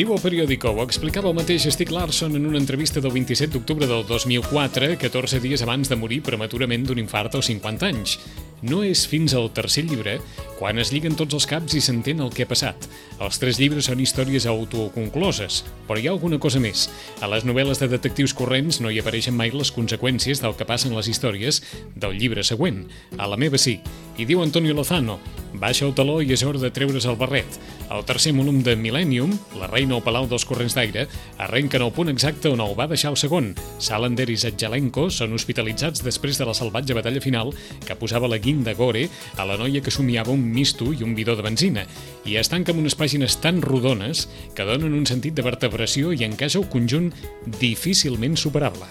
Diu 0.00 0.14
el 0.14 0.20
periòdico, 0.22 0.70
ho 0.72 0.84
explicava 0.86 1.28
el 1.28 1.34
mateix 1.36 1.66
Stieg 1.68 1.90
Larsson 1.92 2.32
en 2.38 2.46
una 2.48 2.56
entrevista 2.56 3.02
del 3.04 3.12
27 3.12 3.52
d'octubre 3.52 3.84
del 3.84 4.06
2004, 4.08 4.94
14 4.96 5.40
dies 5.44 5.60
abans 5.60 5.90
de 5.92 5.98
morir 6.00 6.22
prematurament 6.24 6.86
d'un 6.88 7.02
infart 7.02 7.36
als 7.36 7.50
50 7.50 7.84
anys. 7.84 8.14
No 8.64 8.78
és 8.80 9.02
fins 9.04 9.34
al 9.36 9.50
tercer 9.52 9.84
llibre 9.90 10.14
quan 10.56 10.80
es 10.80 10.88
lliguen 10.94 11.18
tots 11.20 11.36
els 11.36 11.44
caps 11.50 11.76
i 11.76 11.82
s'entén 11.84 12.24
el 12.24 12.32
que 12.32 12.46
ha 12.46 12.48
passat. 12.48 12.88
Els 13.20 13.42
tres 13.42 13.60
llibres 13.60 13.90
són 13.90 14.00
històries 14.00 14.48
autoconcloses, 14.48 15.66
però 15.84 16.00
hi 16.00 16.08
ha 16.08 16.16
alguna 16.16 16.40
cosa 16.40 16.64
més. 16.64 16.86
A 17.20 17.28
les 17.28 17.44
novel·les 17.44 17.84
de 17.84 17.90
detectius 17.92 18.32
corrents 18.32 18.80
no 18.80 18.88
hi 18.88 19.02
apareixen 19.04 19.36
mai 19.36 19.52
les 19.52 19.68
conseqüències 19.68 20.40
del 20.40 20.56
que 20.56 20.64
passen 20.64 20.96
les 20.96 21.12
històries 21.12 21.60
del 21.92 22.16
llibre 22.16 22.40
següent. 22.40 22.86
A 23.20 23.28
la 23.28 23.36
meva 23.36 23.60
sí. 23.60 23.82
I 24.16 24.24
diu 24.24 24.40
Antonio 24.40 24.72
Lozano, 24.72 25.20
baixa 25.54 25.86
el 25.86 25.94
taló 25.96 26.20
i 26.22 26.32
és 26.34 26.42
hora 26.46 26.60
de 26.60 26.70
treure's 26.70 27.06
el 27.08 27.18
barret. 27.18 27.58
El 27.90 28.04
tercer 28.06 28.32
volum 28.36 28.60
de 28.62 28.76
Millennium, 28.76 29.32
La 29.58 29.66
reina 29.66 29.96
al 29.96 30.04
Palau 30.04 30.28
dels 30.30 30.44
Corrents 30.46 30.76
d'Aire, 30.76 31.06
arrenca 31.38 31.78
en 31.78 31.84
el 31.86 31.92
punt 31.92 32.08
exacte 32.12 32.48
on 32.52 32.62
el 32.62 32.76
va 32.78 32.86
deixar 32.90 33.10
el 33.10 33.18
segon. 33.18 33.52
Salander 33.78 34.28
i 34.30 34.36
Zetjalenko 34.38 35.08
són 35.10 35.34
hospitalitzats 35.34 36.04
després 36.06 36.38
de 36.38 36.46
la 36.46 36.54
salvatge 36.54 36.94
batalla 36.94 37.20
final 37.20 37.54
que 37.86 37.98
posava 37.98 38.30
la 38.30 38.38
guinda 38.38 38.74
gore 38.78 39.08
a 39.36 39.46
la 39.48 39.58
noia 39.58 39.82
que 39.82 39.94
somiava 39.94 40.32
un 40.32 40.46
misto 40.46 40.92
i 40.94 41.02
un 41.06 41.14
bidó 41.18 41.36
de 41.36 41.46
benzina, 41.46 41.86
i 42.24 42.36
es 42.38 42.50
tanca 42.52 42.72
amb 42.72 42.84
unes 42.84 42.98
pàgines 42.98 43.40
tan 43.42 43.62
rodones 43.62 44.28
que 44.54 44.66
donen 44.68 44.94
un 44.94 45.06
sentit 45.06 45.34
de 45.34 45.46
vertebració 45.46 46.14
i 46.14 46.26
encaixa 46.26 46.62
un 46.62 46.70
conjunt 46.70 47.10
difícilment 47.60 48.38
superable. 48.38 48.86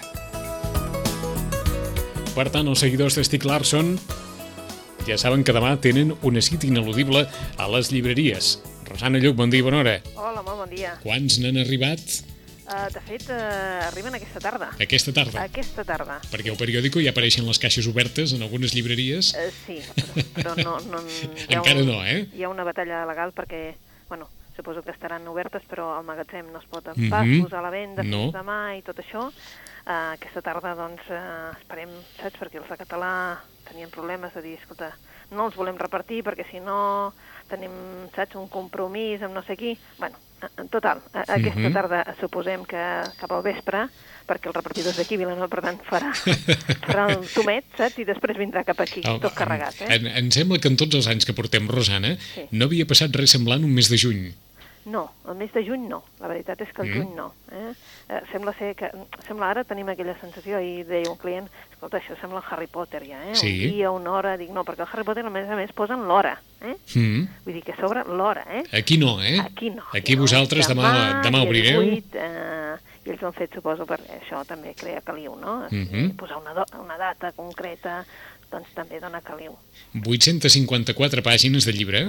Per 2.40 2.48
tant, 2.54 2.70
els 2.72 2.80
seguidors 2.80 3.18
de 3.18 3.24
Stieg 3.26 3.44
Larsson 3.44 3.98
ja 5.08 5.18
saben 5.18 5.44
que 5.44 5.54
demà 5.56 5.76
tenen 5.82 6.14
una 6.24 6.42
cita 6.42 6.68
ineludible 6.68 7.26
a 7.58 7.68
les 7.74 7.92
llibreries. 7.94 8.60
Rosana 8.90 9.20
Lluc, 9.22 9.36
bon 9.38 9.50
dia 9.54 9.62
i 9.62 9.66
bona 9.66 9.80
hora. 9.84 9.96
Hola, 10.16 10.42
molt 10.46 10.64
bon 10.66 10.70
dia. 10.74 10.96
Quants 11.06 11.40
n'han 11.44 11.62
arribat 11.64 12.20
Uh, 12.70 12.86
de 12.94 13.02
fet, 13.02 13.24
uh, 13.34 13.88
arriben 13.88 14.14
aquesta 14.14 14.38
tarda. 14.40 14.68
aquesta 14.78 15.10
tarda? 15.12 15.42
Aquesta 15.42 15.82
tarda. 15.84 16.20
Perquè 16.30 16.52
al 16.52 16.58
periòdico 16.60 17.02
ja 17.02 17.10
apareixen 17.10 17.48
les 17.48 17.58
caixes 17.58 17.88
obertes 17.90 18.30
en 18.38 18.44
algunes 18.46 18.76
llibreries. 18.78 19.32
Uh, 19.34 19.48
sí, 19.66 19.80
però, 20.36 20.54
però 20.54 20.54
no... 20.60 20.76
no 20.92 21.00
Encara 21.50 21.82
un, 21.82 21.88
no, 21.90 21.96
eh? 22.06 22.28
Hi 22.38 22.44
ha 22.46 22.52
una 22.54 22.62
batalla 22.68 23.00
legal 23.10 23.34
perquè, 23.34 23.74
bueno, 24.08 24.28
suposo 24.56 24.84
que 24.86 24.94
estaran 24.94 25.26
obertes, 25.34 25.66
però 25.66 25.96
al 25.98 26.06
magatzem 26.06 26.54
no 26.54 26.62
es 26.62 26.68
pot 26.70 26.86
pas 26.86 27.26
Mhm. 27.26 27.42
posar 27.48 27.64
a 27.64 27.66
la 27.66 27.72
venda 27.74 28.04
fins 28.06 28.14
No. 28.14 28.30
demà 28.38 28.78
i 28.78 28.84
tot 28.86 29.02
això. 29.02 29.32
Uh, 29.34 30.14
aquesta 30.14 30.44
tarda, 30.46 30.76
doncs, 30.78 31.02
uh, 31.10 31.50
esperem, 31.58 31.90
saps, 32.22 32.38
perquè 32.38 32.62
els 32.62 32.70
de 32.70 32.78
català 32.86 33.12
tenien 33.70 33.90
problemes 33.90 34.34
de 34.34 34.42
dir, 34.42 34.58
escolta, 34.60 34.92
no 35.32 35.46
els 35.48 35.56
volem 35.56 35.78
repartir 35.78 36.24
perquè 36.26 36.46
si 36.50 36.60
no 36.60 37.14
tenim, 37.50 37.72
saps, 38.16 38.36
un 38.36 38.48
compromís 38.50 39.22
amb 39.26 39.34
no 39.34 39.44
sé 39.46 39.56
qui. 39.58 39.78
Bueno, 39.98 40.18
en 40.58 40.68
total, 40.70 41.02
a- 41.14 41.26
aquesta 41.36 41.60
Mhm. 41.60 41.74
tarda 41.74 42.16
suposem 42.20 42.64
que 42.66 42.78
cap 43.20 43.32
al 43.32 43.42
vespre, 43.44 43.88
perquè 44.28 44.48
el 44.48 44.54
repartidor 44.54 44.92
és 44.92 44.98
d'aquí, 44.98 45.18
Vilanova, 45.18 45.48
per 45.48 45.62
tant, 45.62 45.80
farà, 45.84 46.12
farà 46.88 47.08
el 47.10 47.26
tomet, 47.34 47.66
saps? 47.78 47.98
I 48.00 48.06
després 48.06 48.38
vindrà 48.38 48.64
cap 48.64 48.80
aquí, 48.82 49.02
Oh, 49.08 49.20
tot 49.20 49.34
carregat, 49.34 49.82
eh? 49.82 49.96
Em, 49.96 50.06
em 50.08 50.30
sembla 50.32 50.60
que 50.60 50.68
en 50.70 50.78
tots 50.78 50.96
els 50.96 51.08
anys 51.08 51.26
que 51.26 51.34
portem, 51.34 51.68
Rosana, 51.68 52.16
Sí. 52.36 52.46
no 52.52 52.66
havia 52.66 52.86
passat 52.86 53.14
res 53.16 53.32
semblant 53.32 53.64
un 53.64 53.74
mes 53.74 53.90
de 53.90 53.98
juny. 53.98 54.34
No, 54.86 55.12
el 55.28 55.36
mes 55.36 55.52
de 55.54 55.62
juny 55.66 55.88
no. 55.90 56.04
La 56.20 56.28
veritat 56.28 56.62
és 56.62 56.72
que 56.74 56.82
el 56.82 56.88
Mm. 56.90 56.94
juny 56.98 57.16
no. 57.16 57.34
Eh? 57.52 57.74
Eh, 58.10 58.22
sembla 58.32 58.54
ser 58.58 58.76
que... 58.76 58.90
Sembla 59.28 59.50
ara 59.52 59.64
tenim 59.64 59.88
aquella 59.90 60.16
sensació, 60.20 60.58
ahir 60.58 60.86
deia 60.88 61.12
un 61.12 61.18
client, 61.18 61.50
escolta, 61.80 61.98
això 62.02 62.16
sembla 62.20 62.42
Harry 62.52 62.68
Potter 62.68 63.06
ja, 63.08 63.22
eh? 63.24 63.36
Sí. 63.40 63.54
Un 63.66 63.76
dia, 63.78 63.92
una 63.96 64.12
hora... 64.12 64.36
Dic, 64.38 64.52
no, 64.52 64.66
perquè 64.68 64.84
el 64.84 64.92
Harry 64.92 65.06
Potter, 65.08 65.24
a 65.26 65.32
més 65.32 65.48
a 65.48 65.56
més, 65.56 65.72
posen 65.76 66.04
l'hora, 66.10 66.34
eh? 66.60 66.76
Mm. 67.00 67.22
Vull 67.46 67.56
dir 67.56 67.64
que 67.64 67.76
sobre 67.80 68.04
l'hora, 68.04 68.44
eh? 68.52 68.66
Aquí 68.76 68.98
no, 69.00 69.16
eh? 69.24 69.38
Aquí 69.40 69.72
no. 69.72 69.86
Aquí 69.96 70.18
vosaltres 70.20 70.68
demà, 70.68 71.22
demà 71.24 71.40
a 71.40 71.48
obrireu. 71.48 71.82
18, 71.88 72.20
eh, 72.20 72.76
I 73.06 73.14
ells 73.14 73.24
ho 73.24 73.30
han 73.30 73.38
fet, 73.38 73.56
suposo, 73.56 73.88
perquè 73.88 74.20
això 74.20 74.44
també 74.46 74.76
crea 74.78 75.00
caliu, 75.06 75.38
no? 75.40 75.62
Mhm. 75.72 76.18
Posar 76.20 76.42
una, 76.44 76.68
una 76.82 76.98
data 77.00 77.32
concreta, 77.32 78.04
doncs 78.52 78.74
també 78.76 79.00
dona 79.02 79.22
caliu. 79.26 79.56
854 80.00 81.24
pàgines 81.26 81.66
de 81.66 81.74
llibre 81.74 82.04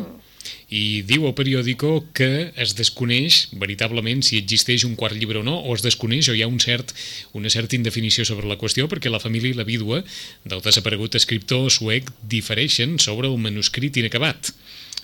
i 0.73 1.03
diu 1.07 1.27
el 1.29 1.35
periòdico 1.37 1.93
que 2.17 2.51
es 2.65 2.75
desconeix 2.79 3.43
veritablement 3.61 4.23
si 4.25 4.39
existeix 4.41 4.87
un 4.89 4.97
quart 5.01 5.17
llibre 5.17 5.41
o 5.41 5.45
no, 5.47 5.59
o 5.61 5.77
es 5.77 5.85
desconeix 5.85 6.31
o 6.31 6.37
hi 6.37 6.45
ha 6.45 6.51
un 6.51 6.61
cert, 6.63 6.95
una 7.37 7.53
certa 7.53 7.77
indefinició 7.77 8.25
sobre 8.29 8.49
la 8.49 8.59
qüestió 8.61 8.89
perquè 8.89 9.13
la 9.13 9.23
família 9.23 9.53
i 9.53 9.59
la 9.59 9.69
vídua 9.69 10.03
del 10.45 10.65
desaparegut 10.65 11.19
escriptor 11.21 11.69
suec 11.71 12.09
difereixen 12.23 12.99
sobre 12.99 13.29
el 13.29 13.37
manuscrit 13.39 14.01
inacabat. 14.01 14.55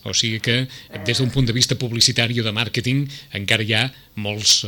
O 0.06 0.14
sigui 0.14 0.38
que, 0.40 0.68
des 1.04 1.18
d'un 1.18 1.30
punt 1.34 1.46
de 1.46 1.52
vista 1.52 1.74
publicitari 1.74 2.38
o 2.40 2.44
de 2.46 2.52
màrqueting, 2.54 3.04
encara 3.34 3.62
hi 3.66 3.74
ha 3.74 3.84
molts, 4.22 4.64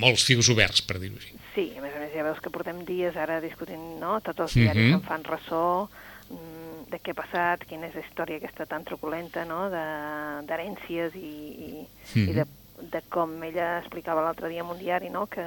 molts 0.00 0.24
fils 0.28 0.48
oberts, 0.52 0.82
per 0.84 0.98
dir-ho 1.00 1.16
així. 1.16 1.32
Sí, 1.54 1.64
a 1.78 1.82
més 1.82 1.94
a 1.96 2.00
més 2.04 2.12
ja 2.14 2.22
veus 2.26 2.38
que 2.44 2.50
portem 2.52 2.84
dies 2.84 3.16
ara 3.16 3.40
discutint, 3.40 3.98
no?, 4.00 4.20
tots 4.20 4.40
els 4.46 4.54
diaris 4.54 4.86
Mhm. 4.90 4.94
en 5.00 5.02
fan 5.02 5.24
ressò 5.24 5.88
mm, 6.30 6.90
de 6.92 6.98
què 7.00 7.10
ha 7.10 7.18
passat, 7.22 7.64
quina 7.66 7.86
és 7.88 7.94
la 7.94 8.04
història 8.04 8.36
aquesta 8.38 8.66
tan 8.66 8.84
truculenta, 8.84 9.44
no?, 9.44 9.68
de- 9.70 10.46
d'herències 10.46 11.14
i, 11.16 11.32
i, 11.70 11.86
i 12.28 12.32
de, 12.36 12.44
de 12.92 13.02
com 13.08 13.42
ella 13.42 13.78
explicava 13.80 14.22
l'altre 14.22 14.48
dia 14.48 14.62
en 14.62 14.70
un 14.70 14.78
diari, 14.78 15.10
no?, 15.10 15.26
que, 15.26 15.42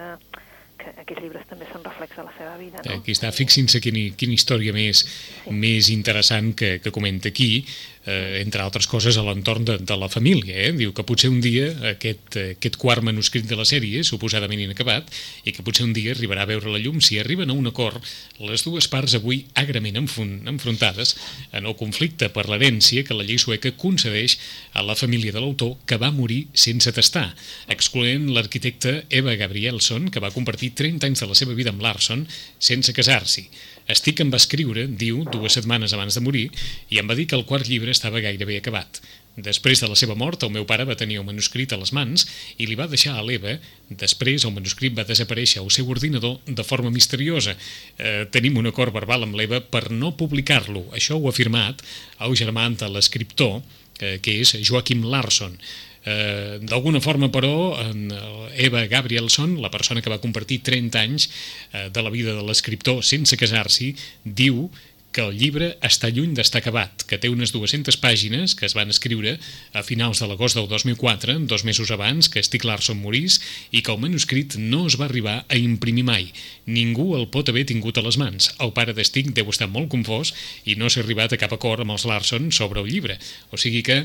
que 0.80 0.94
aquests 1.04 1.24
llibres 1.24 1.48
també 1.50 1.68
són 1.72 1.84
reflex 1.86 2.18
de 2.18 2.26
la 2.28 2.34
seva 2.38 2.58
vida, 2.60 2.82
no? 2.84 3.00
Aquí 3.00 3.16
està, 3.16 3.32
fixin-se 3.36 3.82
quina, 3.84 4.06
quina 4.20 4.36
història 4.36 4.76
més, 4.76 5.06
més 5.50 5.90
interessant 5.94 6.54
que, 6.60 6.78
que 6.84 6.94
comenta 6.96 7.32
aquí, 7.32 7.66
eh, 8.06 8.42
entre 8.42 8.62
altres 8.62 8.88
coses 8.88 9.18
a 9.18 9.24
l'entorn 9.24 9.66
de, 9.66 9.78
de 9.80 9.98
la 9.98 10.10
família. 10.12 10.56
Eh? 10.68 10.72
Diu 10.78 10.94
que 10.96 11.06
potser 11.08 11.32
un 11.32 11.40
dia 11.44 11.70
aquest, 11.94 12.38
eh, 12.40 12.46
aquest 12.58 12.78
quart 12.82 13.04
manuscrit 13.06 13.48
de 13.50 13.58
la 13.60 13.68
sèrie, 13.68 14.04
suposadament 14.08 14.64
inacabat, 14.64 15.10
i 15.48 15.56
que 15.56 15.66
potser 15.66 15.88
un 15.88 15.94
dia 15.96 16.14
arribarà 16.16 16.44
a 16.44 16.50
veure 16.50 16.72
la 16.72 16.82
llum 16.82 17.02
si 17.04 17.20
arriben 17.20 17.52
a 17.52 17.58
un 17.58 17.70
acord 17.70 18.04
les 18.44 18.64
dues 18.66 18.88
parts 18.92 19.16
avui 19.18 19.44
agrament 19.60 20.00
enfrontades 20.00 21.16
en 21.54 21.68
el 21.68 21.78
conflicte 21.80 22.30
per 22.34 22.48
l'herència 22.50 23.04
que 23.08 23.16
la 23.16 23.26
llei 23.28 23.40
sueca 23.42 23.74
concedeix 23.80 24.38
a 24.74 24.84
la 24.86 24.98
família 25.00 25.32
de 25.32 25.42
l'autor 25.42 25.78
que 25.88 26.00
va 26.02 26.12
morir 26.12 26.48
sense 26.54 26.92
testar, 26.94 27.30
excloent 27.72 28.30
l'arquitecte 28.34 29.04
Eva 29.10 29.36
Gabrielson, 29.40 30.10
que 30.12 30.22
va 30.24 30.34
compartir 30.34 30.63
30 30.72 31.10
anys 31.10 31.24
de 31.24 31.28
la 31.28 31.36
seva 31.36 31.54
vida 31.58 31.74
amb 31.74 31.84
Larson 31.84 32.28
sense 32.60 32.94
casar-s'hi. 32.96 33.48
Estic 33.92 34.22
em 34.24 34.32
va 34.32 34.40
escriure, 34.40 34.88
diu, 34.88 35.26
dues 35.28 35.58
setmanes 35.60 35.92
abans 35.94 36.16
de 36.16 36.24
morir, 36.24 36.46
i 36.90 37.02
em 37.02 37.10
va 37.10 37.18
dir 37.20 37.28
que 37.28 37.36
el 37.36 37.44
quart 37.50 37.68
llibre 37.68 37.92
estava 37.92 38.24
gairebé 38.24 38.62
acabat. 38.62 39.02
Després 39.36 39.82
de 39.82 39.88
la 39.90 39.98
seva 39.98 40.14
mort, 40.14 40.44
el 40.46 40.52
meu 40.54 40.66
pare 40.70 40.86
va 40.86 40.96
tenir 40.96 41.18
el 41.18 41.26
manuscrit 41.26 41.72
a 41.74 41.80
les 41.82 41.90
mans 41.98 42.28
i 42.62 42.68
li 42.70 42.78
va 42.78 42.86
deixar 42.88 43.16
a 43.18 43.24
l'Eva. 43.26 43.56
Després, 43.90 44.46
el 44.46 44.54
manuscrit 44.54 44.94
va 44.94 45.08
desaparèixer 45.10 45.60
al 45.62 45.72
seu 45.74 45.90
ordinador 45.90 46.38
de 46.46 46.64
forma 46.64 46.92
misteriosa. 46.94 47.56
Eh, 47.98 48.28
tenim 48.30 48.60
un 48.62 48.70
acord 48.70 48.94
verbal 48.94 49.26
amb 49.26 49.36
l'Eva 49.40 49.60
per 49.60 49.90
no 49.90 50.14
publicar-lo. 50.20 50.86
Això 50.94 51.18
ho 51.18 51.26
ha 51.26 51.34
afirmat 51.34 51.82
el 52.22 52.38
germà 52.38 52.70
de 52.78 52.92
l'escriptor, 52.94 53.64
eh, 54.00 54.20
que 54.22 54.38
és 54.46 54.54
Joaquim 54.62 55.02
Larsson. 55.10 55.58
Eh, 56.06 56.60
D'alguna 56.62 57.02
forma, 57.02 57.30
però, 57.32 57.76
en 57.80 58.10
Eva 58.56 58.86
Gabrielson, 58.88 59.58
la 59.62 59.72
persona 59.72 60.02
que 60.02 60.12
va 60.12 60.22
compartir 60.24 60.62
30 60.64 61.00
anys 61.00 61.30
eh, 61.72 61.90
de 61.94 62.04
la 62.04 62.12
vida 62.14 62.34
de 62.36 62.44
l'escriptor 62.44 63.04
sense 63.04 63.38
casar-s'hi, 63.40 63.94
diu 64.24 64.68
que 65.14 65.22
el 65.22 65.38
llibre 65.38 65.68
està 65.86 66.10
lluny 66.10 66.34
d'estar 66.36 66.60
acabat, 66.64 67.06
que 67.08 67.20
té 67.22 67.30
unes 67.30 67.54
200 67.54 67.96
pàgines 68.02 68.56
que 68.58 68.66
es 68.66 68.74
van 68.76 68.90
escriure 68.90 69.36
a 69.78 69.84
finals 69.86 70.20
de 70.20 70.28
l'agost 70.28 70.58
del 70.58 70.68
2004, 70.72 71.38
dos 71.48 71.64
mesos 71.64 71.94
abans 71.94 72.28
que 72.34 72.42
Stieg 72.44 72.66
Larsson 72.66 72.98
morís, 73.00 73.38
i 73.72 73.86
que 73.86 73.94
el 73.94 74.02
manuscrit 74.02 74.58
no 74.58 74.88
es 74.90 74.98
va 75.00 75.06
arribar 75.06 75.38
a 75.46 75.62
imprimir 75.62 76.04
mai. 76.10 76.28
Ningú 76.66 77.14
el 77.20 77.30
pot 77.30 77.54
haver 77.54 77.68
tingut 77.70 78.02
a 78.02 78.06
les 78.06 78.18
mans. 78.18 78.50
El 78.60 78.74
pare 78.74 78.98
de 78.98 79.06
Stieg 79.06 79.32
deu 79.38 79.54
estar 79.54 79.70
molt 79.70 79.94
confós 79.94 80.34
i 80.66 80.76
no 80.76 80.90
s'ha 80.90 81.06
arribat 81.06 81.38
a 81.38 81.42
cap 81.46 81.54
acord 81.54 81.86
amb 81.86 81.96
els 81.96 82.10
Larsson 82.10 82.50
sobre 82.52 82.82
el 82.82 82.90
llibre. 82.90 83.22
O 83.54 83.62
sigui 83.62 83.86
que 83.86 84.04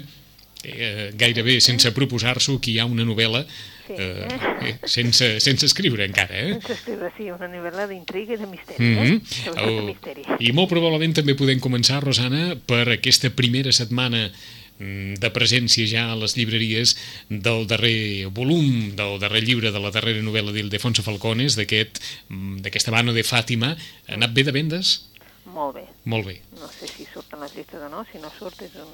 eh, 0.65 1.11
gairebé 1.15 1.61
sense 1.61 1.93
proposar-s'ho 1.93 2.61
que 2.61 2.73
hi 2.73 2.79
ha 2.79 2.87
una 2.87 3.05
novel·la 3.05 3.45
Sí. 3.89 3.95
eh, 3.97 4.29
eh, 4.69 4.79
sense, 4.85 5.41
sense 5.41 5.65
escriure 5.65 6.05
encara, 6.05 6.37
eh? 6.37 6.53
Sense 6.59 6.75
escriure, 6.75 7.09
sí, 7.17 7.31
una 7.33 7.49
novel·la 7.49 7.87
d'intriga 7.89 8.35
i 8.35 8.37
de 8.37 8.47
misteri, 8.47 8.85
Mm 8.85 8.99
eh? 8.99 9.09
-hmm. 9.09 9.45
Sobretot 9.45 9.77
de 9.79 9.83
misteri. 9.87 10.23
I 10.41 10.53
molt 10.53 10.69
probablement 10.69 11.15
també 11.15 11.35
podem 11.35 11.59
començar, 11.59 12.03
Rosana, 12.05 12.55
per 12.67 12.89
aquesta 12.91 13.31
primera 13.31 13.73
setmana 13.73 14.31
mm, 14.79 15.15
de 15.15 15.31
presència 15.33 15.87
ja 15.87 16.13
a 16.13 16.17
les 16.17 16.37
llibreries 16.37 16.97
del 17.31 17.67
darrer 17.67 18.27
volum, 18.27 18.95
del 18.95 19.19
darrer 19.19 19.43
llibre 19.43 19.73
de 19.73 19.81
la 19.81 19.91
darrera 19.91 20.21
novel·la 20.21 20.53
d'Ildefonso 20.53 21.03
Falcones, 21.03 21.57
mm, 21.57 22.61
d'aquesta 22.61 22.91
mano 22.91 23.15
de 23.15 23.25
Fàtima. 23.25 23.75
Ha 24.07 24.15
anat 24.15 24.35
bé 24.35 24.45
de 24.45 24.53
vendes? 24.53 25.09
Molt 25.47 25.77
bé. 25.77 25.85
Molt 26.05 26.27
bé. 26.27 26.43
No 26.61 26.69
sé 26.69 26.87
si 26.87 27.07
surt 27.13 27.33
en 27.33 27.41
les 27.41 27.55
llistes 27.57 27.81
o 27.81 27.89
no, 27.89 28.05
si 28.13 28.19
no 28.19 28.31
surt 28.39 28.61
és 28.63 28.75
un, 28.77 28.93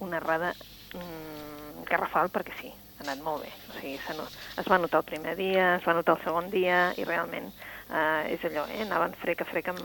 una 0.00 0.16
errada 0.16 0.56
mm, 0.94 1.84
escarrafal 1.84 2.30
perquè 2.34 2.56
sí, 2.60 2.72
ha 2.98 3.06
anat 3.06 3.22
molt 3.22 3.44
bé. 3.44 3.52
O 3.70 3.78
sigui, 3.78 3.98
no, 4.18 4.26
es 4.58 4.70
va 4.70 4.78
notar 4.78 5.02
el 5.02 5.10
primer 5.12 5.36
dia, 5.36 5.76
es 5.76 5.86
va 5.86 5.94
notar 5.94 6.16
el 6.16 6.24
segon 6.24 6.50
dia 6.50 6.92
i 6.98 7.04
realment 7.04 7.50
eh, 7.90 8.34
és 8.34 8.46
allò, 8.48 8.66
eh? 8.70 8.82
anaven 8.86 9.14
frec 9.20 9.42
a 9.42 9.48
frec 9.48 9.68
amb, 9.72 9.82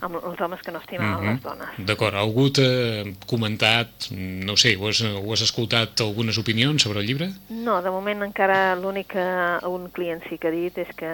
amb 0.00 0.16
els 0.20 0.40
homes 0.40 0.62
que 0.64 0.72
no 0.72 0.80
estimaven 0.80 1.12
mm 1.12 1.26
-hmm. 1.26 1.32
les 1.32 1.42
dones. 1.42 1.68
D'acord, 1.88 2.14
algú 2.14 2.50
t'ha 2.50 3.04
comentat, 3.26 4.10
no 4.10 4.56
sé, 4.56 4.76
ho 4.76 4.88
has, 4.88 5.00
ho 5.02 5.32
has 5.32 5.42
escoltat 5.42 6.00
algunes 6.00 6.38
opinions 6.38 6.82
sobre 6.82 7.00
el 7.00 7.06
llibre? 7.06 7.32
No, 7.48 7.82
de 7.82 7.90
moment 7.90 8.22
encara 8.22 8.74
l'únic 8.76 9.08
que 9.08 9.26
un 9.66 9.90
client 9.90 10.22
sí 10.28 10.38
que 10.38 10.48
ha 10.48 10.50
dit 10.50 10.78
és 10.78 10.88
que, 10.96 11.12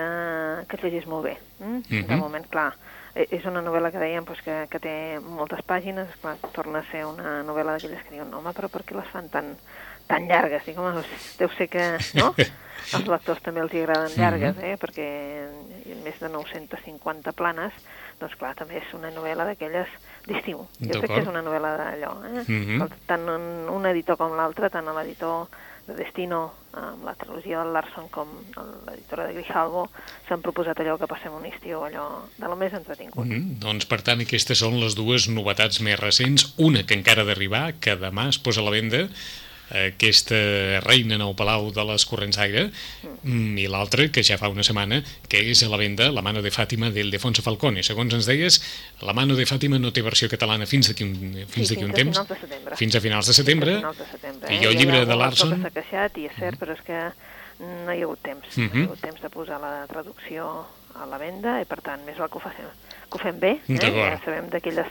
que 0.69 0.77
et 0.77 0.83
llegís 0.83 1.07
molt 1.07 1.25
bé. 1.25 1.37
Mm? 1.59 1.67
Mm 1.67 1.83
-hmm. 1.89 2.07
De 2.07 2.17
moment, 2.17 2.47
clar, 2.49 2.75
és 3.17 3.45
una 3.49 3.63
novel·la 3.65 3.91
que 3.93 4.03
dèiem 4.03 4.27
pues, 4.29 4.43
que, 4.45 4.67
que 4.71 4.81
té 4.83 4.95
moltes 5.25 5.63
pàgines, 5.67 6.13
clar, 6.21 6.37
torna 6.53 6.83
a 6.83 6.89
ser 6.91 7.07
una 7.09 7.41
novel·la 7.47 7.77
d'aquelles 7.77 8.05
que 8.05 8.17
diuen, 8.17 8.31
no, 8.31 8.43
home, 8.43 8.53
però 8.57 8.69
per 8.73 8.85
què 8.85 8.97
les 8.97 9.09
fan 9.13 9.31
tan, 9.33 9.55
tan 10.07 10.29
llargues? 10.29 10.65
Dic, 10.69 10.79
home, 10.79 11.05
deu 11.41 11.53
ser 11.57 11.69
que, 11.73 11.87
no? 12.19 12.35
als 12.97 13.09
lectors 13.09 13.43
també 13.43 13.65
els 13.65 13.73
hi 13.75 13.83
agraden 13.83 14.19
llargues, 14.21 14.59
eh? 14.63 14.77
perquè 14.81 15.07
més 16.05 16.19
de 16.21 16.29
950 16.31 17.33
planes 17.35 17.75
doncs 18.21 18.37
clar, 18.41 18.55
també 18.57 18.79
és 18.81 18.93
una 18.97 19.11
novel·la 19.13 19.45
d'aquelles 19.51 19.91
d'estiu. 20.27 20.63
Jo 20.81 21.01
crec 21.03 21.11
que 21.13 21.21
és 21.21 21.29
una 21.29 21.43
novel·la 21.45 21.75
d'allò. 21.77 22.13
Eh? 22.25 22.45
Mm 22.47 22.63
-hmm. 22.65 22.93
Tant 23.07 23.29
un, 23.29 23.69
un 23.69 23.87
editor 23.87 24.17
com 24.17 24.37
l'altre, 24.37 24.71
tant 24.71 24.89
l'editor 24.89 25.49
de 25.87 25.95
Destino, 25.95 26.41
amb 26.77 27.05
la 27.07 27.15
trilogia 27.15 27.63
del 27.63 27.73
Larson 27.73 28.09
com 28.13 28.31
l'editora 28.87 29.29
de 29.29 29.37
Grijalvo, 29.39 29.87
s'han 30.27 30.43
proposat 30.45 30.81
allò 30.83 30.97
que 31.01 31.09
passem 31.11 31.35
un 31.35 31.47
estiu, 31.49 31.85
allò 31.87 32.07
de 32.37 32.51
lo 32.51 32.57
més 32.57 32.75
entretingut. 32.75 33.25
Mm 33.25 33.33
-hmm. 33.33 33.59
Doncs, 33.63 33.87
per 33.87 34.03
tant, 34.03 34.21
aquestes 34.21 34.59
són 34.59 34.81
les 34.81 34.95
dues 34.95 35.29
novetats 35.29 35.81
més 35.81 35.99
recents. 36.01 36.55
Una 36.59 36.85
que 36.85 36.95
encara 36.95 37.25
d'arribar, 37.25 37.75
que 37.81 37.97
demà 37.97 38.29
es 38.29 38.39
posa 38.39 38.61
a 38.61 38.65
la 38.65 38.71
venda, 38.71 39.09
aquesta 39.71 40.37
reina 40.85 41.17
en 41.17 41.23
el 41.25 41.35
Palau 41.35 41.73
de 41.75 41.85
les 41.89 42.05
Corrents 42.07 42.39
d'Aire 42.39 42.69
mm. 42.69 43.57
i 43.59 43.67
l'altra, 43.71 44.07
que 44.15 44.23
ja 44.27 44.39
fa 44.39 44.51
una 44.53 44.65
setmana, 44.67 45.01
que 45.29 45.41
és 45.51 45.65
a 45.67 45.71
la 45.73 45.81
venda 45.81 46.11
La 46.15 46.23
mano 46.23 46.43
de 46.43 46.53
Fàtima 46.55 46.93
del 46.95 47.11
Defonso 47.11 47.43
Falcone. 47.43 47.83
Segons 47.83 48.15
ens 48.15 48.29
deies, 48.31 48.61
La 49.03 49.15
mano 49.17 49.35
de 49.35 49.47
Fàtima 49.49 49.81
no 49.83 49.93
té 49.93 50.05
versió 50.07 50.31
catalana 50.31 50.69
fins 50.71 50.93
d'aquí 50.93 51.05
un, 51.05 51.17
fins 51.51 51.73
sí, 51.73 51.81
un 51.83 51.93
temps. 51.97 52.21
Fins 52.21 52.21
a 52.21 52.21
finals 52.21 52.31
de 52.31 52.41
setembre. 52.43 52.77
Fins 52.79 52.97
a 52.97 53.03
finals 53.03 53.33
de 53.33 53.39
setembre. 53.39 53.79
I 54.55 54.61
eh? 54.61 54.69
el 54.71 54.79
llibre 54.79 55.05
de 55.07 55.17
Larson... 55.19 55.57
s'ha 55.63 55.75
queixat, 55.75 56.21
i 56.23 56.29
és 56.31 56.39
cert, 56.39 56.55
mm. 56.55 56.63
però 56.63 56.77
és 56.77 56.85
que 56.87 57.03
no 57.67 57.91
hi 57.93 58.01
ha 58.01 58.07
hagut 58.07 58.23
temps. 58.23 58.47
Mm 58.57 58.69
-hmm. 58.69 58.71
No 58.71 58.79
hi 58.79 58.85
ha 58.85 58.91
hagut 58.93 59.03
temps 59.09 59.23
de 59.23 59.31
posar 59.31 59.61
la 59.61 59.87
traducció 59.91 60.67
a 60.95 61.07
la 61.07 61.19
venda, 61.19 61.61
i 61.61 61.65
per 61.65 61.81
tant, 61.83 62.05
més 62.07 62.17
val 62.17 62.31
que 62.31 62.39
ho, 62.39 62.41
facem, 62.41 62.71
que 63.11 63.19
ho 63.19 63.23
fem 63.23 63.41
bé. 63.41 63.59
Eh? 63.69 63.79
Ja 63.83 64.21
sabem 64.25 64.49
d'aquelles 64.49 64.87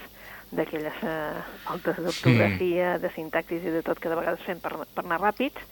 d'aquelles 0.52 1.00
eh, 1.04 1.40
faltes 1.66 1.98
d'ortografia, 1.98 2.96
mm. 2.96 3.02
de 3.02 3.12
sintaxis 3.16 3.64
i 3.66 3.74
de 3.74 3.82
tot 3.86 4.00
que 4.00 4.12
de 4.12 4.20
vegades 4.20 4.44
fem 4.46 4.62
per, 4.62 4.76
per 4.86 5.04
anar 5.06 5.22
ràpids 5.24 5.64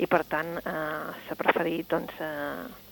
i 0.00 0.06
per 0.10 0.22
tant 0.28 0.54
eh, 0.60 1.10
s'ha 1.26 1.36
preferit 1.38 1.90
doncs, 1.90 2.14
eh, 2.22 2.90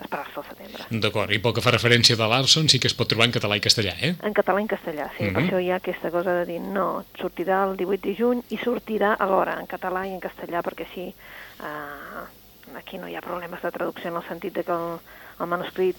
esperar-se 0.00 0.40
al 0.40 0.46
setembre. 0.48 0.86
D'acord, 1.02 1.32
i 1.34 1.38
pel 1.42 1.54
que 1.56 1.64
fa 1.64 1.74
referència 1.74 2.16
de 2.16 2.28
Larson 2.32 2.70
sí 2.72 2.80
que 2.80 2.88
es 2.90 2.96
pot 2.96 3.10
trobar 3.10 3.28
en 3.28 3.34
català 3.36 3.58
i 3.58 3.64
castellà, 3.64 3.94
eh? 4.00 4.14
En 4.26 4.36
català 4.36 4.62
i 4.62 4.64
en 4.64 4.70
castellà, 4.72 5.10
sí. 5.16 5.24
Mm 5.24 5.28
-hmm. 5.28 5.34
Per 5.34 5.42
això 5.42 5.60
hi 5.60 5.70
ha 5.70 5.76
aquesta 5.76 6.10
cosa 6.10 6.32
de 6.40 6.44
dir 6.46 6.60
no, 6.60 7.04
sortirà 7.20 7.64
el 7.68 7.76
18 7.76 8.08
de 8.08 8.14
juny 8.16 8.42
i 8.48 8.56
sortirà 8.56 9.16
alhora 9.18 9.58
en 9.60 9.66
català 9.66 10.06
i 10.06 10.14
en 10.14 10.20
castellà 10.20 10.62
perquè 10.62 10.86
així 10.88 11.06
eh, 11.08 12.76
aquí 12.76 12.98
no 12.98 13.08
hi 13.08 13.16
ha 13.16 13.20
problemes 13.20 13.62
de 13.62 13.70
traducció 13.70 14.10
en 14.10 14.16
el 14.16 14.28
sentit 14.28 14.54
de 14.54 14.64
que 14.64 14.72
el, 14.72 14.98
el 15.40 15.46
manuscrit 15.46 15.96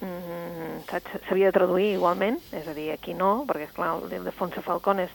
s'havia 0.00 1.48
de 1.48 1.56
traduir 1.56 1.92
igualment, 1.94 2.38
és 2.52 2.68
a 2.68 2.74
dir, 2.76 2.90
aquí 2.92 3.14
no, 3.14 3.44
perquè, 3.48 3.70
clar, 3.76 3.94
el 4.02 4.24
de 4.24 4.34
Fonse 4.34 4.62
Falcones 4.64 5.12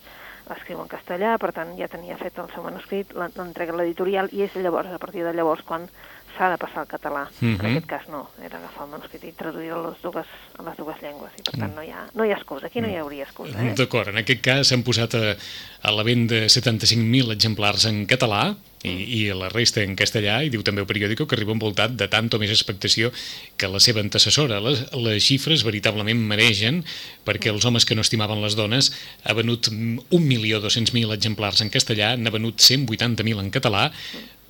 escriu 0.52 0.82
en 0.82 0.90
castellà, 0.90 1.36
per 1.40 1.52
tant 1.56 1.76
ja 1.78 1.88
tenia 1.92 2.18
fet 2.20 2.40
el 2.42 2.50
seu 2.56 2.64
manuscrit, 2.66 3.14
l'entrega 3.14 3.76
a 3.76 3.78
l'editorial, 3.78 4.32
i 4.34 4.44
és 4.48 4.56
llavors, 4.58 4.90
a 4.92 5.00
partir 5.00 5.24
de 5.24 5.34
llavors, 5.38 5.62
quan 5.68 5.88
s'ha 6.38 6.50
de 6.54 6.58
passar 6.62 6.84
al 6.84 6.88
català. 6.88 7.24
Mm 7.40 7.48
-hmm. 7.48 7.60
En 7.60 7.66
mhm. 7.66 7.72
aquest 7.72 7.90
cas 7.94 8.08
no, 8.10 8.30
era 8.44 8.58
agafar 8.58 8.86
el 8.86 8.92
manuscrit 8.92 9.24
i 9.24 9.32
traduir 9.32 9.72
a 9.72 9.82
les 9.88 10.02
dues, 10.02 10.28
a 10.60 10.64
les 10.64 10.78
dues 10.78 10.98
llengües, 11.02 11.32
i 11.38 11.42
per 11.44 11.56
tant 11.60 11.72
mm. 11.72 11.76
no 11.76 11.84
hi 11.84 11.92
ha, 11.92 12.08
no 12.14 12.26
hi 12.26 12.32
ha 12.32 12.38
excusa, 12.38 12.68
aquí 12.68 12.82
no 12.82 12.88
hi 12.88 12.96
hauria 12.96 13.24
excusa. 13.24 13.56
Eh? 13.64 13.74
D'acord, 13.76 14.08
en 14.10 14.18
aquest 14.18 14.42
cas 14.42 14.68
s'han 14.68 14.84
posat 14.84 15.16
a, 15.16 15.36
a 15.82 15.92
la 15.92 16.04
venda 16.04 16.36
75.000 16.36 17.32
exemplars 17.32 17.86
en 17.86 18.06
català, 18.06 18.56
i, 18.84 18.92
i 18.92 19.20
la 19.38 19.50
resta 19.52 19.84
en 19.84 19.96
castellà, 20.00 20.40
i 20.44 20.50
diu 20.54 20.64
també 20.66 20.82
el 20.82 20.90
periòdico 20.90 21.28
que 21.28 21.38
arriba 21.38 21.54
envoltat 21.54 21.94
de 21.98 22.08
tant 22.12 22.30
o 22.34 22.40
més 22.42 22.54
expectació 22.54 23.12
que 23.58 23.70
la 23.70 23.82
seva 23.84 24.02
antecessora. 24.02 24.60
Les, 24.64 24.84
les 24.98 25.24
xifres 25.24 25.66
veritablement 25.68 26.22
mereixen 26.32 26.82
perquè 27.28 27.52
els 27.54 27.66
homes 27.66 27.86
que 27.86 27.98
no 27.98 28.06
estimaven 28.06 28.42
les 28.42 28.58
dones 28.58 28.92
ha 29.24 29.38
venut 29.38 29.70
1.200.000 29.72 31.14
exemplars 31.14 31.62
en 31.62 31.70
castellà, 31.74 32.16
n'ha 32.18 32.34
venut 32.34 32.62
180.000 32.62 33.46
en 33.46 33.52
català, 33.54 33.90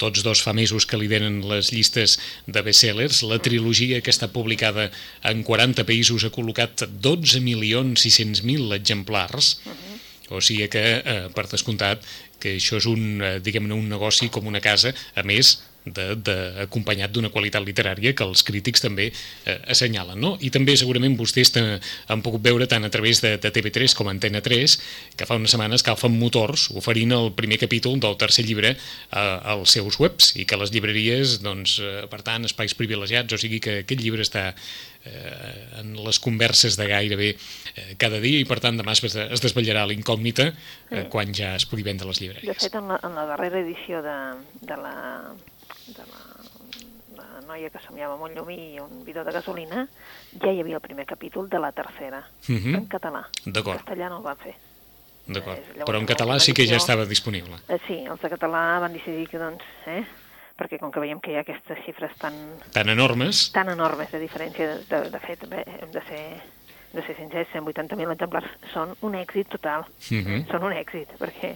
tots 0.02 0.26
dos 0.26 0.42
fa 0.42 0.54
mesos 0.58 0.88
que 0.90 1.00
lideren 1.00 1.42
les 1.50 1.72
llistes 1.74 2.18
de 2.48 2.66
bestsellers. 2.66 3.22
La 3.30 3.40
trilogia 3.44 4.02
que 4.02 4.14
està 4.14 4.32
publicada 4.34 4.90
en 5.28 5.46
40 5.48 5.86
països 5.88 6.26
ha 6.26 6.34
col·locat 6.34 6.88
12.600.000 6.90 8.76
exemplars. 8.80 9.60
Uh 9.66 9.72
-huh. 9.72 9.98
O 10.32 10.42
sigui 10.42 10.68
que, 10.70 11.02
eh, 11.04 11.28
per 11.36 11.48
descomptat, 11.52 12.04
que 12.40 12.56
això 12.58 12.78
és 12.78 12.86
un, 12.86 13.22
eh, 13.22 13.40
diguem-ne, 13.40 13.74
un 13.74 13.90
negoci 13.90 14.30
com 14.30 14.48
una 14.48 14.62
casa, 14.62 14.94
a 15.16 15.24
més 15.24 15.60
de, 15.86 16.16
de, 16.16 16.36
acompanyat 16.66 17.12
d'una 17.14 17.32
qualitat 17.34 17.64
literària 17.66 18.14
que 18.18 18.26
els 18.28 18.44
crítics 18.46 18.84
també 18.84 19.10
eh, 19.10 19.58
assenyalen. 19.72 20.20
No? 20.22 20.36
I 20.42 20.52
també 20.54 20.76
segurament 20.80 21.18
vostès 21.18 21.54
han 21.58 22.22
pogut 22.22 22.44
veure 22.46 22.68
tant 22.70 22.86
a 22.86 22.92
través 22.94 23.22
de, 23.24 23.36
de 23.42 23.52
TV3 23.54 23.96
com 23.98 24.10
Antena 24.12 24.44
3 24.46 24.78
que 25.18 25.28
fa 25.28 25.40
unes 25.40 25.54
setmanes 25.54 25.86
calfen 25.86 26.14
motors 26.20 26.70
oferint 26.78 27.16
el 27.16 27.32
primer 27.38 27.60
capítol 27.62 28.00
del 28.02 28.18
tercer 28.22 28.46
llibre 28.46 28.76
eh, 28.76 29.20
als 29.56 29.76
seus 29.78 30.00
webs 30.02 30.36
i 30.38 30.46
que 30.46 30.60
les 30.60 30.74
llibreries, 30.74 31.40
doncs, 31.44 31.80
eh, 31.82 32.06
per 32.12 32.22
tant, 32.26 32.46
espais 32.48 32.78
privilegiats, 32.78 33.34
o 33.34 33.42
sigui 33.42 33.62
que 33.64 33.82
aquest 33.82 34.02
llibre 34.04 34.26
està 34.26 34.52
eh, 34.52 35.82
en 35.82 35.96
les 36.06 36.20
converses 36.22 36.78
de 36.78 36.88
gairebé 36.90 37.32
eh, 37.34 37.94
cada 38.02 38.22
dia 38.24 38.42
i 38.42 38.48
per 38.48 38.60
tant 38.64 38.78
demà 38.78 38.94
es, 38.94 39.04
es 39.06 39.44
desvetllarà 39.44 39.88
l'incògnita 39.90 40.52
eh, 40.52 41.08
quan 41.12 41.34
ja 41.34 41.56
es 41.58 41.66
pugui 41.70 41.86
vendre 41.88 42.10
les 42.10 42.22
llibreries. 42.22 42.54
De 42.54 42.68
fet, 42.68 42.78
en 42.78 42.92
la, 42.94 43.00
en 43.02 43.18
la 43.18 43.26
darrera 43.34 43.62
edició 43.64 44.04
de, 44.06 44.20
de 44.62 44.78
la 44.78 44.96
de 45.88 46.06
la, 46.06 46.22
la 47.18 47.42
noia 47.48 47.70
que 47.70 47.82
somiava 47.86 48.16
amb 48.16 48.28
un 48.28 48.36
llumí 48.36 48.58
i 48.76 48.80
un 48.84 49.04
bidó 49.06 49.24
de 49.28 49.34
gasolina, 49.36 49.86
ja 50.38 50.52
hi 50.52 50.62
havia 50.62 50.80
el 50.80 50.84
primer 50.84 51.06
capítol 51.06 51.50
de 51.50 51.60
la 51.60 51.72
tercera, 51.72 52.20
uh 52.20 52.52
mhm. 52.52 52.60
-huh. 52.64 52.78
en 52.78 52.88
català. 52.90 53.24
D'acord. 53.46 53.80
En 53.80 53.86
castellà 53.86 54.10
no 54.10 54.18
el 54.18 54.24
van 54.24 54.38
fer. 54.38 54.56
D'acord, 55.28 55.58
eh, 55.58 55.84
però 55.86 56.00
en 56.00 56.08
català 56.08 56.40
sí 56.40 56.54
que 56.54 56.66
ja 56.68 56.78
estava 56.78 57.06
disponible. 57.06 57.56
Eh, 57.68 57.80
sí, 57.88 58.04
els 58.06 58.22
de 58.22 58.30
català 58.30 58.80
van 58.80 58.94
decidir 58.94 59.28
que, 59.30 59.38
doncs, 59.38 59.64
eh, 59.86 60.04
perquè 60.58 60.80
com 60.80 60.92
que 60.92 61.00
veiem 61.00 61.20
que 61.20 61.32
hi 61.32 61.36
ha 61.36 61.42
aquestes 61.42 61.78
xifres 61.86 62.12
tan... 62.18 62.34
Tan 62.74 62.90
enormes. 62.90 63.52
Tan 63.52 63.70
enormes 63.70 64.12
de 64.12 64.20
diferència, 64.20 64.68
de, 64.68 64.80
de, 64.90 65.10
de 65.10 65.20
fet, 65.20 65.48
bé, 65.48 65.64
hem 65.82 65.92
de 65.92 66.02
ser 66.02 66.42
de 66.92 67.02
ser 67.04 67.16
sincers, 67.16 67.48
180.000 67.54 68.12
exemplars 68.12 68.48
són 68.74 68.96
un 69.08 69.16
èxit 69.16 69.48
total. 69.48 69.86
Uh 69.88 70.16
mhm. 70.16 70.28
-huh. 70.28 70.52
Són 70.52 70.64
un 70.64 70.74
èxit, 70.74 71.08
perquè 71.20 71.56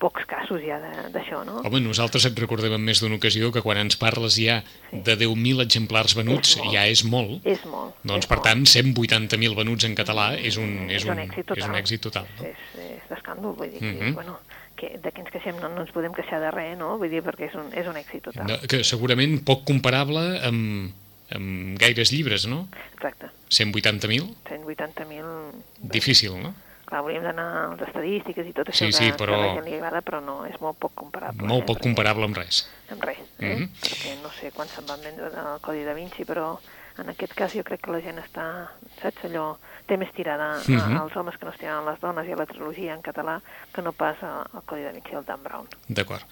pocs 0.00 0.26
casos 0.28 0.60
ja 0.64 0.76
d'això, 1.12 1.42
no? 1.46 1.60
Home, 1.64 1.80
nosaltres 1.84 2.26
et 2.28 2.40
recordem 2.40 2.74
en 2.76 2.82
més 2.84 3.00
d'una 3.00 3.16
ocasió 3.16 3.50
que 3.54 3.62
quan 3.64 3.80
ens 3.80 3.96
parles 4.00 4.36
ja 4.40 4.58
sí. 4.64 5.00
de 5.06 5.16
10.000 5.22 5.64
exemplars 5.64 6.16
venuts, 6.18 6.56
és 6.58 6.72
ja 6.74 6.84
és 6.90 7.04
molt. 7.08 7.38
És 7.48 7.64
molt. 7.70 7.96
Doncs, 8.02 8.26
és 8.26 8.30
per 8.30 8.40
molt. 8.40 8.48
tant, 8.48 8.66
180.000 8.68 9.56
venuts 9.60 9.88
en 9.88 9.96
català 9.98 10.32
és 10.36 10.58
un, 10.60 10.74
és, 10.88 11.00
és 11.00 11.08
un, 11.08 11.16
un 11.16 11.24
èxit 11.24 11.48
total. 11.48 11.62
És 11.62 11.70
un 11.70 11.78
èxit 11.80 12.04
total 12.08 12.28
no? 12.34 12.50
És, 12.50 12.66
és 12.84 13.08
d'escàndol, 13.10 13.56
vull 13.58 13.70
dir, 13.70 13.80
que, 13.80 13.92
mhm. 13.92 14.14
bueno, 14.18 14.36
que 14.80 14.92
de 15.00 15.14
què 15.14 15.24
ens 15.24 15.32
queixem 15.32 15.60
no, 15.62 15.70
no 15.72 15.84
ens 15.84 15.94
podem 15.94 16.14
queixar 16.16 16.40
de 16.42 16.50
res, 16.54 16.74
no? 16.80 16.94
Vull 17.00 17.12
dir, 17.12 17.22
perquè 17.26 17.48
és 17.50 17.56
un, 17.60 17.70
és 17.76 17.88
un 17.90 17.98
èxit 18.00 18.28
total. 18.28 18.48
No, 18.50 18.58
que 18.70 18.82
segurament 18.86 19.38
poc 19.46 19.64
comparable 19.68 20.24
amb, 20.48 20.92
amb 21.34 21.78
gaires 21.80 22.12
llibres, 22.14 22.48
no? 22.50 22.64
Exacte. 22.92 23.30
180.000? 23.54 24.28
180.000... 24.50 25.90
Difícil, 25.94 26.36
no? 26.42 26.54
Clar, 26.84 27.00
hauríem 27.00 27.24
d'anar 27.24 27.46
a 27.58 27.64
les 27.72 27.82
estadístiques 27.88 28.46
i 28.46 28.52
tot 28.56 28.68
això 28.68 28.86
sí, 28.86 28.92
sí, 28.92 29.10
que, 29.10 29.18
però... 29.20 29.34
que 29.34 29.40
la 29.40 29.54
gent 29.56 29.68
li 29.70 29.76
agrada, 29.78 30.02
però 30.04 30.20
no, 30.24 30.38
és 30.48 30.56
molt 30.60 30.78
poc 30.82 30.94
comparable. 31.00 31.48
Molt 31.48 31.66
poc 31.70 31.80
comparable 31.84 32.28
amb 32.28 32.36
res. 32.36 32.64
Amb 32.92 33.04
res, 33.08 33.20
eh? 33.38 33.54
Mm 33.54 33.58
-hmm. 33.58 33.68
Perquè 33.88 34.16
no 34.22 34.30
sé 34.38 34.52
quan 34.52 34.68
se'n 34.68 34.86
van 34.86 35.00
vendre 35.00 35.30
del 35.30 35.60
Codi 35.60 35.84
da 35.84 35.94
Vinci, 35.94 36.24
però 36.24 36.58
en 36.98 37.08
aquest 37.10 37.32
cas 37.34 37.54
jo 37.54 37.64
crec 37.66 37.80
que 37.82 37.90
la 37.90 38.00
gent 38.00 38.18
està, 38.22 38.68
saps, 39.00 39.24
allò, 39.26 39.56
té 39.88 39.96
més 39.96 40.12
tirada 40.14 40.62
mm 40.62 40.76
-hmm. 40.76 41.00
als 41.00 41.16
homes 41.16 41.36
que 41.36 41.44
no 41.44 41.50
estimen 41.50 41.84
les 41.86 42.00
dones 42.00 42.28
i 42.28 42.32
a 42.32 42.36
la 42.36 42.46
trilogia 42.46 42.94
en 42.94 43.02
català 43.02 43.40
que 43.72 43.82
no 43.82 43.92
pas 43.92 44.16
al 44.22 44.62
Codi 44.64 44.82
da 44.82 44.92
Vinci 44.92 45.10
del 45.10 45.24
Dan 45.24 45.42
Brown. 45.42 45.66
D'acord. 45.88 46.24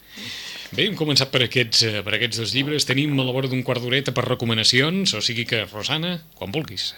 Bé, 0.71 0.87
hem 0.87 0.97
començat 0.97 1.31
per 1.31 1.43
aquests, 1.43 1.83
eh, 1.83 2.03
per 2.03 2.15
aquests 2.15 2.39
dos 2.39 2.55
llibres. 2.55 2.87
Tenim 2.87 3.19
a 3.19 3.25
la 3.25 3.33
vora 3.33 3.49
d'un 3.49 3.63
quart 3.63 3.81
d'horeta 3.81 4.13
per 4.13 4.25
recomanacions, 4.25 5.15
o 5.15 5.21
sigui 5.21 5.45
que, 5.45 5.65
Rosana, 5.65 6.23
quan 6.35 6.53
vulguis 6.53 6.95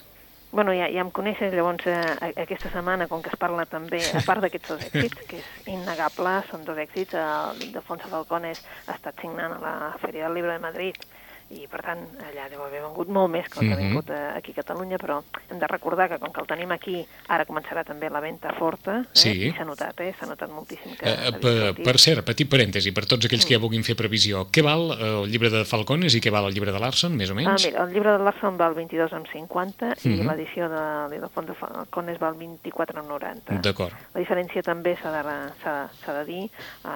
bueno, 0.54 0.72
ja, 0.72 0.86
ja 0.86 1.02
em 1.02 1.10
coneixes, 1.10 1.52
llavors 1.52 1.88
eh, 1.90 2.30
aquesta 2.38 2.70
setmana, 2.70 3.08
com 3.10 3.22
que 3.24 3.32
es 3.34 3.38
parla 3.40 3.66
també, 3.66 3.98
a 4.14 4.22
part 4.22 4.44
d'aquests 4.44 4.70
dos 4.70 4.86
èxits, 4.86 5.26
que 5.28 5.40
és 5.42 5.68
innegable, 5.74 6.36
són 6.50 6.62
dos 6.64 6.78
èxits, 6.78 7.18
el 7.18 7.74
de 7.74 7.82
Fonsa 7.82 8.08
Falcones 8.12 8.62
ha 8.86 8.94
estat 8.94 9.18
signant 9.20 9.58
a 9.58 9.60
la 9.64 9.74
Fèria 9.98 10.28
del 10.28 10.38
Llibre 10.38 10.54
de 10.54 10.62
Madrid 10.62 11.02
i 11.54 11.66
per 11.70 11.82
tant 11.86 12.00
allà 12.28 12.48
deu 12.50 12.62
haver 12.64 12.82
vengut 12.82 13.08
molt 13.08 13.30
més 13.32 13.48
que 13.48 13.60
el 13.60 13.68
que 13.68 13.74
ha 13.74 13.80
vingut 13.80 14.10
eh, 14.10 14.20
aquí 14.36 14.52
a 14.52 14.58
Catalunya, 14.62 14.98
però 14.98 15.20
hem 15.50 15.58
de 15.58 15.66
recordar 15.70 16.08
que 16.10 16.18
com 16.18 16.32
que 16.34 16.40
el 16.42 16.46
tenim 16.50 16.72
aquí, 16.74 16.96
ara 17.28 17.46
començarà 17.46 17.84
també 17.86 18.10
la 18.10 18.20
venda 18.20 18.52
forta, 18.58 19.00
eh? 19.00 19.04
Sí. 19.12 19.32
i 19.48 19.52
s'ha 19.56 19.64
notat, 19.64 20.00
eh? 20.00 20.12
s'ha 20.18 20.26
notat 20.26 20.50
moltíssim 20.50 20.96
que... 20.98 21.06
Eh, 21.06 21.28
ha 21.28 21.32
per, 21.38 21.74
per 21.84 21.96
cert, 22.02 22.24
petit 22.26 22.50
parèntesi, 22.50 22.92
per 22.96 23.06
tots 23.06 23.26
aquells 23.28 23.46
que 23.46 23.54
ja 23.56 23.62
vulguin 23.62 23.84
fer 23.86 23.96
previsió, 23.98 24.46
què 24.50 24.62
val 24.66 24.90
eh, 24.98 25.10
el 25.24 25.30
llibre 25.30 25.50
de 25.50 25.64
Falcones 25.64 26.14
i 26.14 26.20
què 26.24 26.32
val 26.34 26.48
el 26.48 26.54
llibre 26.56 26.72
de 26.74 26.80
Larson, 26.82 27.14
més 27.16 27.30
o 27.30 27.34
Ah, 27.34 27.40
menys? 27.42 27.66
mira, 27.66 27.84
el 27.84 27.92
llibre 27.94 28.12
de 28.18 28.24
Larson 28.24 28.56
val 28.60 28.74
22 28.74 29.12
amb 29.12 29.26
50 29.32 29.94
i 30.04 30.08
Mhm. 30.14 30.28
l'edició 30.30 30.68
de 30.68 30.82
l'Ildefons 31.10 31.48
de 31.48 31.54
Falcones 31.54 32.18
val 32.18 32.34
24 32.38 33.00
amb 33.00 33.08
90. 33.08 33.60
D'acord. 33.62 33.94
La 34.14 34.20
diferència 34.20 34.62
també 34.62 34.96
s'ha 35.00 35.10
de, 35.10 36.12
de 36.14 36.24
dir, 36.24 36.44
eh, 36.84 36.88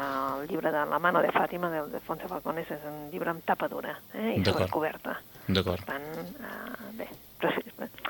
el 0.42 0.48
llibre 0.48 0.70
de 0.72 0.84
La 0.86 0.98
mano 0.98 1.20
de 1.22 1.28
Fàtima, 1.32 1.70
del 1.70 1.90
Defonso 1.92 2.28
Falcones, 2.28 2.70
és 2.70 2.84
un 2.86 3.10
llibre 3.10 3.30
amb 3.30 3.44
tapa 3.44 3.68
dura 3.68 3.98
eh, 4.14 4.34
i 4.38 4.42
D'acord. 4.48 4.68
sobrecoberta. 4.68 5.20
D'acord. 5.48 5.84
Per 5.84 5.94
tant, 5.94 6.02
eh, 6.18 6.96
bé, 6.98 7.08
preci 7.38 7.62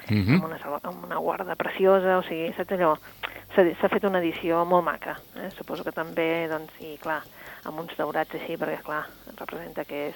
Mhm. 0.09 0.35
amb, 0.35 0.45
una, 0.45 0.59
amb 0.83 1.05
una 1.05 1.17
guarda 1.19 1.55
preciosa, 1.55 2.19
o 2.19 2.23
sigui, 2.23 2.53
saps 2.57 2.73
allò? 2.73 2.97
S'ha 3.55 3.89
fet 3.91 4.05
una 4.05 4.21
edició 4.21 4.65
molt 4.65 4.85
maca, 4.85 5.19
eh? 5.37 5.51
suposo 5.57 5.83
que 5.85 5.93
també, 5.93 6.47
doncs, 6.49 6.73
i 6.81 6.97
clar, 7.03 7.23
amb 7.65 7.81
uns 7.81 7.97
daurats 7.97 8.33
així, 8.35 8.57
perquè 8.57 8.81
clar, 8.83 9.05
representa 9.37 9.85
que 9.85 10.09
és 10.09 10.15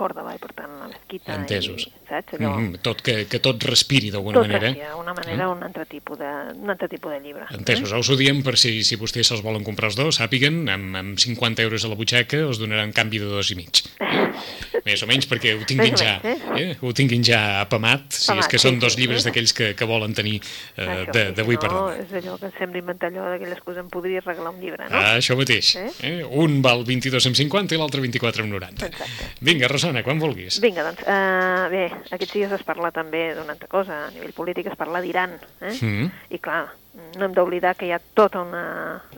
Còrdova 0.00 0.32
i 0.34 0.38
per 0.38 0.52
tant 0.56 0.70
la 0.80 0.86
mesquita 0.88 1.34
Entesos. 1.34 1.82
i, 1.86 1.92
saps? 2.08 2.32
Allò, 2.38 2.56
Mm 2.56 2.72
-hmm. 2.72 2.78
tot, 2.80 3.02
que, 3.02 3.26
que 3.26 3.38
tot 3.38 3.62
respiri 3.64 4.10
d'alguna 4.10 4.38
tot 4.38 4.46
manera. 4.46 4.68
respira, 4.68 4.96
una 4.96 5.12
manera, 5.12 5.48
un 5.50 5.62
altre 5.62 5.84
tipus 5.86 6.18
de, 6.18 6.24
un 6.56 6.70
altre 6.70 6.88
tipus 6.88 7.12
de 7.12 7.20
llibre. 7.20 7.44
Entesos, 7.50 7.92
us 7.92 8.08
ho 8.08 8.16
diem 8.16 8.42
per 8.42 8.56
si, 8.56 8.82
si 8.82 8.96
vostès 8.96 9.26
se'ls 9.28 9.42
volen 9.42 9.62
comprar 9.64 9.88
els 9.88 9.96
dos, 9.96 10.16
sàpiguen, 10.20 10.68
amb, 10.70 10.96
amb 10.96 11.18
50 11.18 11.62
euros 11.62 11.84
a 11.84 11.88
la 11.88 11.94
butxaca 11.96 12.46
us 12.46 12.58
donaran 12.58 12.92
canvi 12.92 13.18
de 13.18 13.26
dos 13.26 13.50
i 13.50 13.54
mig. 13.56 13.70
Més 14.86 15.02
o 15.04 15.08
menys 15.10 15.28
perquè 15.30 15.54
ho 15.56 15.64
tinguin 15.68 15.96
ja, 15.98 16.16
eh? 16.60 16.72
ho 16.80 16.92
tinguin 16.96 17.24
ja 17.26 17.40
apamat, 17.60 18.06
si 18.12 18.22
és 18.22 18.30
Apamat, 18.30 18.50
que 18.52 18.60
sí, 18.60 18.66
són 18.66 18.80
dos 18.82 18.96
sí, 18.96 19.02
llibres 19.02 19.22
sí. 19.22 19.28
d'aquells 19.28 19.54
que, 19.56 19.70
que 19.78 19.88
volen 19.88 20.14
tenir 20.16 20.38
eh, 20.40 21.04
sí, 21.10 21.24
d'avui 21.36 21.58
per 21.60 21.70
no, 21.72 21.84
demà. 21.90 22.04
És 22.04 22.14
allò 22.22 22.36
que 22.40 22.52
sembla 22.58 22.82
inventar 22.82 23.10
allò 23.12 23.28
d'aquelles 23.32 23.62
coses, 23.64 23.82
em 23.84 23.90
podria 23.92 24.24
regalar 24.24 24.54
un 24.54 24.60
llibre, 24.62 24.88
no? 24.90 24.98
Ah, 24.98 25.16
això 25.20 25.36
mateix. 25.38 25.74
Eh? 25.80 25.88
Eh? 26.08 26.16
Un 26.24 26.60
val 26.64 26.84
22,50 26.88 27.76
i 27.76 27.80
l'altre 27.80 28.02
24,90. 28.04 28.90
Exacte. 28.90 29.30
Vinga, 29.46 29.70
Rosana, 29.70 30.04
quan 30.06 30.22
vulguis. 30.22 30.60
Vinga, 30.62 30.84
doncs, 30.86 31.04
uh, 31.06 31.66
bé, 31.72 31.86
aquests 32.10 32.36
dies 32.36 32.58
es 32.58 32.66
parla 32.66 32.92
també 32.94 33.30
d'una 33.38 33.56
altra 33.56 33.70
cosa, 33.70 34.04
a 34.06 34.12
nivell 34.14 34.34
polític 34.36 34.70
es 34.72 34.78
parla 34.80 35.02
d'Iran, 35.04 35.36
eh? 35.60 35.74
Mm. 35.74 36.10
I 36.36 36.40
clar, 36.42 36.64
no 37.16 37.26
hem 37.26 37.34
d'oblidar 37.34 37.76
que 37.78 37.86
hi 37.86 37.92
ha 37.94 38.00
tota 38.00 38.42
una 38.42 38.64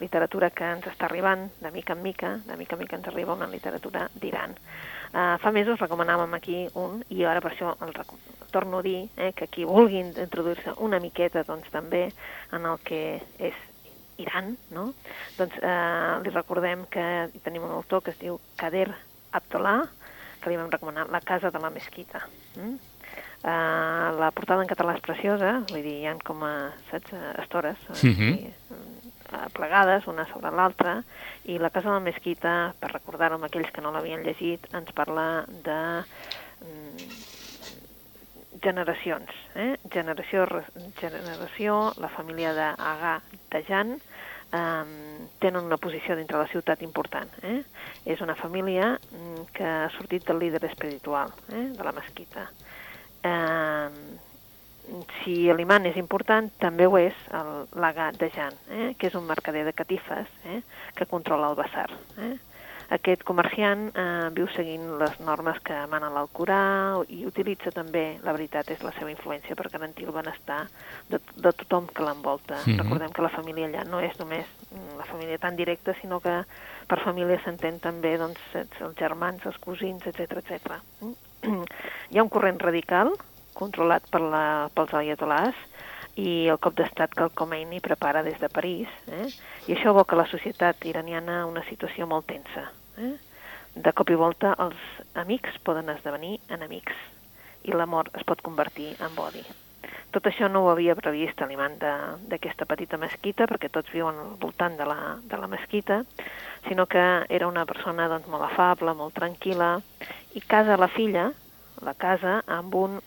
literatura 0.01 0.51
que 0.53 0.67
ens 0.77 0.89
està 0.91 1.09
arribant, 1.09 1.49
de 1.63 1.71
mica 1.75 1.97
en 1.97 2.03
mica, 2.05 2.35
de 2.47 2.57
mica 2.61 2.77
en 2.77 2.83
mica 2.85 2.99
ens 2.99 3.09
arriba 3.09 3.37
una 3.39 3.49
literatura 3.51 4.09
d'Iran. 4.15 4.57
Uh, 5.13 5.37
fa 5.43 5.51
mesos 5.53 5.77
recomanàvem 5.77 6.33
aquí 6.39 6.63
un, 6.81 7.03
i 7.13 7.25
ara 7.29 7.43
per 7.45 7.51
això 7.53 7.75
el 7.85 7.93
torno 8.53 8.79
a 8.79 8.85
dir 8.85 9.11
eh, 9.17 9.33
que 9.37 9.47
qui 9.47 9.67
vulgui 9.69 9.99
introduir-se 10.01 10.73
una 10.81 11.01
miqueta 11.01 11.43
doncs, 11.45 11.69
també 11.73 12.07
en 12.53 12.65
el 12.65 12.79
que 12.85 13.21
és 13.39 13.59
Iran, 14.23 14.55
no? 14.71 14.93
doncs 15.37 15.57
eh, 15.61 16.21
li 16.25 16.33
recordem 16.33 16.87
que 16.93 17.05
tenim 17.45 17.65
un 17.65 17.75
autor 17.77 18.03
que 18.05 18.13
es 18.13 18.21
diu 18.21 18.39
Kader 18.57 18.89
Abdullah, 19.33 19.83
que 20.41 20.51
li 20.51 20.57
vam 20.61 20.73
recomanar 20.73 21.09
La 21.11 21.21
casa 21.21 21.51
de 21.51 21.61
la 21.61 21.71
mesquita. 21.71 22.25
Mm? 22.57 22.77
Uh, 23.43 24.15
la 24.21 24.29
portada 24.31 24.63
en 24.63 24.69
català 24.71 24.93
és 24.95 25.03
preciosa, 25.03 25.57
vull 25.67 25.83
dir, 25.83 25.97
hi 25.99 26.07
ha 26.07 26.13
com 26.23 26.45
a, 26.47 26.71
saps, 26.93 27.11
eh, 27.11 27.33
estores, 27.43 27.81
eh, 27.91 28.07
Mhm. 28.07 28.29
i, 28.39 28.53
eh, 28.71 29.12
plegades, 29.57 30.07
una 30.11 30.27
sobre 30.31 30.53
l'altra, 30.55 31.01
i 31.45 31.59
la 31.59 31.71
casa 31.71 31.91
de 31.91 31.99
la 31.99 32.07
mesquita, 32.07 32.55
per 32.81 32.93
recordar-ho 32.93 33.39
amb 33.39 33.49
aquells 33.49 33.73
que 33.75 33.85
no 33.85 33.93
l'havien 33.95 34.25
llegit, 34.27 34.69
ens 34.77 34.93
parla 34.97 35.45
de 35.67 35.79
mm, 36.63 37.11
generacions. 38.63 39.31
Eh? 39.57 39.75
Generació, 39.93 40.47
generació, 41.01 41.79
la 42.01 42.11
família 42.13 42.55
d'Agà 42.57 43.17
Jan, 43.69 43.97
um, 44.53 44.93
tenen 45.43 45.65
una 45.65 45.79
posició 45.81 46.17
dintre 46.17 46.39
la 46.39 46.49
ciutat 46.53 46.83
important. 46.87 47.31
Eh? 47.43 47.63
És 48.15 48.23
una 48.25 48.37
família 48.39 48.95
mm, 48.95 49.49
que 49.57 49.67
ha 49.67 49.91
sortit 49.97 50.27
del 50.29 50.41
líder 50.45 50.63
espiritual, 50.71 51.35
eh? 51.51 51.67
de 51.77 51.89
la 51.89 51.97
mesquita. 51.97 52.49
Um, 53.23 53.82
si 55.23 55.35
l'imant 55.57 55.87
és 55.89 55.99
important, 56.01 56.51
també 56.63 56.87
ho 56.87 56.97
és 57.01 57.19
el 57.39 57.53
l'Agà 57.81 58.11
de 58.19 58.31
Jan, 58.35 58.57
eh? 58.71 58.93
que 58.99 59.09
és 59.09 59.19
un 59.19 59.27
mercader 59.27 59.65
de 59.65 59.75
catifes 59.77 60.31
eh? 60.47 60.63
que 60.97 61.07
controla 61.07 61.51
el 61.51 61.59
Bassar. 61.59 61.91
Eh? 62.19 62.35
Aquest 62.93 63.23
comerciant 63.25 63.87
eh, 63.97 64.29
viu 64.37 64.49
seguint 64.53 64.85
les 65.01 65.15
normes 65.25 65.57
que 65.65 65.79
mana 65.89 66.11
l'Alcorà 66.13 66.59
i 67.09 67.23
utilitza 67.25 67.73
també, 67.73 68.19
la 68.25 68.35
veritat, 68.37 68.69
és 68.75 68.83
la 68.85 68.93
seva 68.99 69.09
influència 69.13 69.57
per 69.57 69.71
garantir 69.73 70.05
el 70.05 70.13
benestar 70.13 70.61
de, 71.09 71.23
de 71.39 71.55
tothom 71.63 71.89
que 71.89 72.05
l'envolta. 72.05 72.61
Mhm. 72.67 72.83
Recordem 72.83 73.17
que 73.17 73.25
la 73.25 73.33
família 73.33 73.71
allà 73.71 73.87
no 73.89 74.03
és 74.05 74.19
només 74.21 74.45
mm, 74.69 74.99
la 75.01 75.09
família 75.09 75.41
tan 75.41 75.57
directa, 75.57 75.97
sinó 76.03 76.21
que 76.21 76.43
per 76.91 77.01
família 77.01 77.41
s'entén 77.41 77.81
també 77.81 78.19
doncs, 78.21 78.45
els 78.61 78.97
germans, 78.99 79.47
els 79.49 79.59
cosins, 79.65 80.05
etc 80.13 80.43
etc. 80.43 80.81
Hi 82.13 82.19
ha 82.19 82.27
un 82.27 82.33
corrent 82.33 82.61
radical 82.61 83.15
controlat 83.59 84.07
per 84.11 84.21
la, 84.23 84.45
pels 84.75 84.95
ayatolás 84.95 85.59
i 86.21 86.49
el 86.53 86.59
cop 86.61 86.77
d'estat 86.77 87.15
que 87.17 87.25
el 87.25 87.33
Khomeini 87.37 87.81
prepara 87.81 88.23
des 88.23 88.39
de 88.41 88.51
París, 88.53 88.89
eh? 89.09 89.29
i 89.69 89.77
això 89.77 89.93
aboca 89.93 90.19
la 90.19 90.29
societat 90.29 90.85
iraniana 90.85 91.43
a 91.43 91.49
una 91.49 91.65
situació 91.69 92.07
molt 92.07 92.29
tensa. 92.29 92.69
Eh? 92.99 93.15
De 93.75 93.93
cop 93.97 94.11
i 94.13 94.19
volta 94.21 94.53
els 94.61 94.79
amics 95.17 95.57
poden 95.65 95.89
esdevenir 95.89 96.39
enemics 96.53 96.97
i 97.65 97.73
l'amor 97.73 98.11
es 98.19 98.25
pot 98.29 98.43
convertir 98.45 98.93
en 99.01 99.17
odi. 99.17 99.45
Tot 100.13 100.27
això 100.29 100.49
no 100.53 100.61
ho 100.61 100.69
havia 100.69 100.95
previst 100.99 101.41
l'imant 101.49 101.79
d'aquesta 101.81 102.67
petita 102.69 102.99
mesquita, 103.01 103.47
perquè 103.49 103.71
tots 103.73 103.93
viuen 103.95 104.19
al 104.21 104.35
voltant 104.43 104.77
de 104.77 104.85
la, 104.85 105.17
de 105.25 105.39
la 105.41 105.49
mesquita, 105.49 106.03
sinó 106.69 106.85
que 106.87 107.03
era 107.33 107.49
una 107.49 107.65
persona 107.65 108.11
doncs, 108.13 108.29
molt 108.29 108.45
afable, 108.45 108.93
molt 108.99 109.17
tranquil·la, 109.17 109.71
i 110.37 110.45
casa 110.45 110.77
la 110.77 110.91
filla, 110.93 111.31
la 111.81 111.95
casa 111.97 112.43
amb 112.59 112.77
un, 112.77 113.01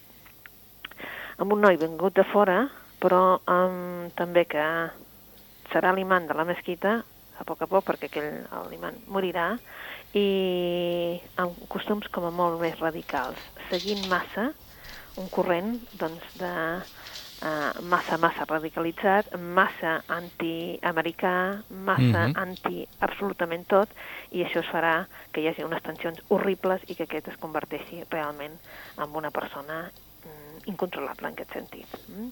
amb 1.37 1.53
un 1.53 1.61
noi 1.61 1.77
vengut 1.77 2.15
de 2.15 2.23
fora, 2.31 2.61
però 3.01 3.39
um, 3.51 4.09
també 4.15 4.45
que 4.49 4.65
serà 5.73 5.91
l'imant 5.95 6.27
de 6.29 6.37
la 6.37 6.45
mesquita 6.47 7.01
a 7.35 7.43
poc 7.43 7.65
a 7.65 7.67
poc, 7.67 7.83
perquè 7.83 8.07
aquell 8.07 8.45
l'imant 8.71 9.01
morirà, 9.11 9.49
i 10.15 11.19
amb 11.41 11.65
costums 11.67 12.07
com 12.15 12.23
a 12.23 12.31
molt 12.31 12.61
més 12.61 12.79
radicals, 12.79 13.39
seguint 13.69 14.05
massa 14.07 14.53
un 15.19 15.27
corrent 15.31 15.81
doncs, 15.99 16.23
de 16.39 16.51
uh, 17.43 17.81
massa, 17.83 18.17
massa 18.17 18.47
radicalitzat, 18.47 19.35
massa 19.35 19.97
anti-americà, 20.07 21.35
massa 21.69 22.27
Mhm. 22.27 22.33
anti 22.35 22.87
absolutament 22.99 23.67
tot, 23.67 23.91
i 24.31 24.43
això 24.43 24.59
es 24.63 24.71
farà 24.71 25.07
que 25.33 25.41
hi 25.41 25.47
hagi 25.47 25.63
unes 25.63 25.83
tensions 25.83 26.19
horribles 26.29 26.81
i 26.87 26.95
que 26.95 27.03
aquest 27.03 27.27
es 27.27 27.37
converteixi 27.37 28.03
realment 28.09 28.59
en 28.97 29.15
una 29.15 29.31
persona 29.31 29.91
mm, 29.91 30.04
incontrolable 30.71 31.29
en 31.29 31.37
aquest 31.37 31.53
sentit. 31.53 31.97
Mm? 32.09 32.29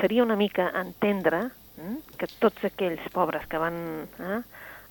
Seria 0.00 0.24
una 0.24 0.36
mica 0.36 0.70
entendre 0.80 1.48
mm, 1.76 2.16
que 2.18 2.28
tots 2.40 2.66
aquells 2.70 3.06
pobres 3.14 3.46
que 3.50 3.60
van 3.60 3.78
eh, 4.04 4.40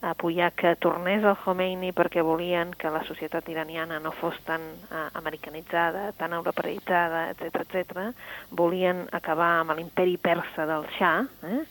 apoyar 0.04 0.52
que 0.52 0.76
tornés 0.76 1.24
el 1.24 1.38
Khomeini 1.40 1.94
perquè 1.96 2.22
volien 2.26 2.74
que 2.76 2.92
la 2.92 3.04
societat 3.08 3.48
iraniana 3.50 4.02
no 4.04 4.12
fos 4.12 4.36
tan 4.48 4.62
eh, 4.62 5.06
americanitzada, 5.20 6.12
tan 6.20 6.36
europeïtzada, 6.36 7.30
etc 7.32 7.64
etc, 7.64 8.04
volien 8.52 9.06
acabar 9.12 9.54
amb 9.62 9.78
l'imperi 9.78 10.18
persa 10.18 10.68
del 10.68 10.90
Shah, 10.98 11.24
eh? 11.48 11.64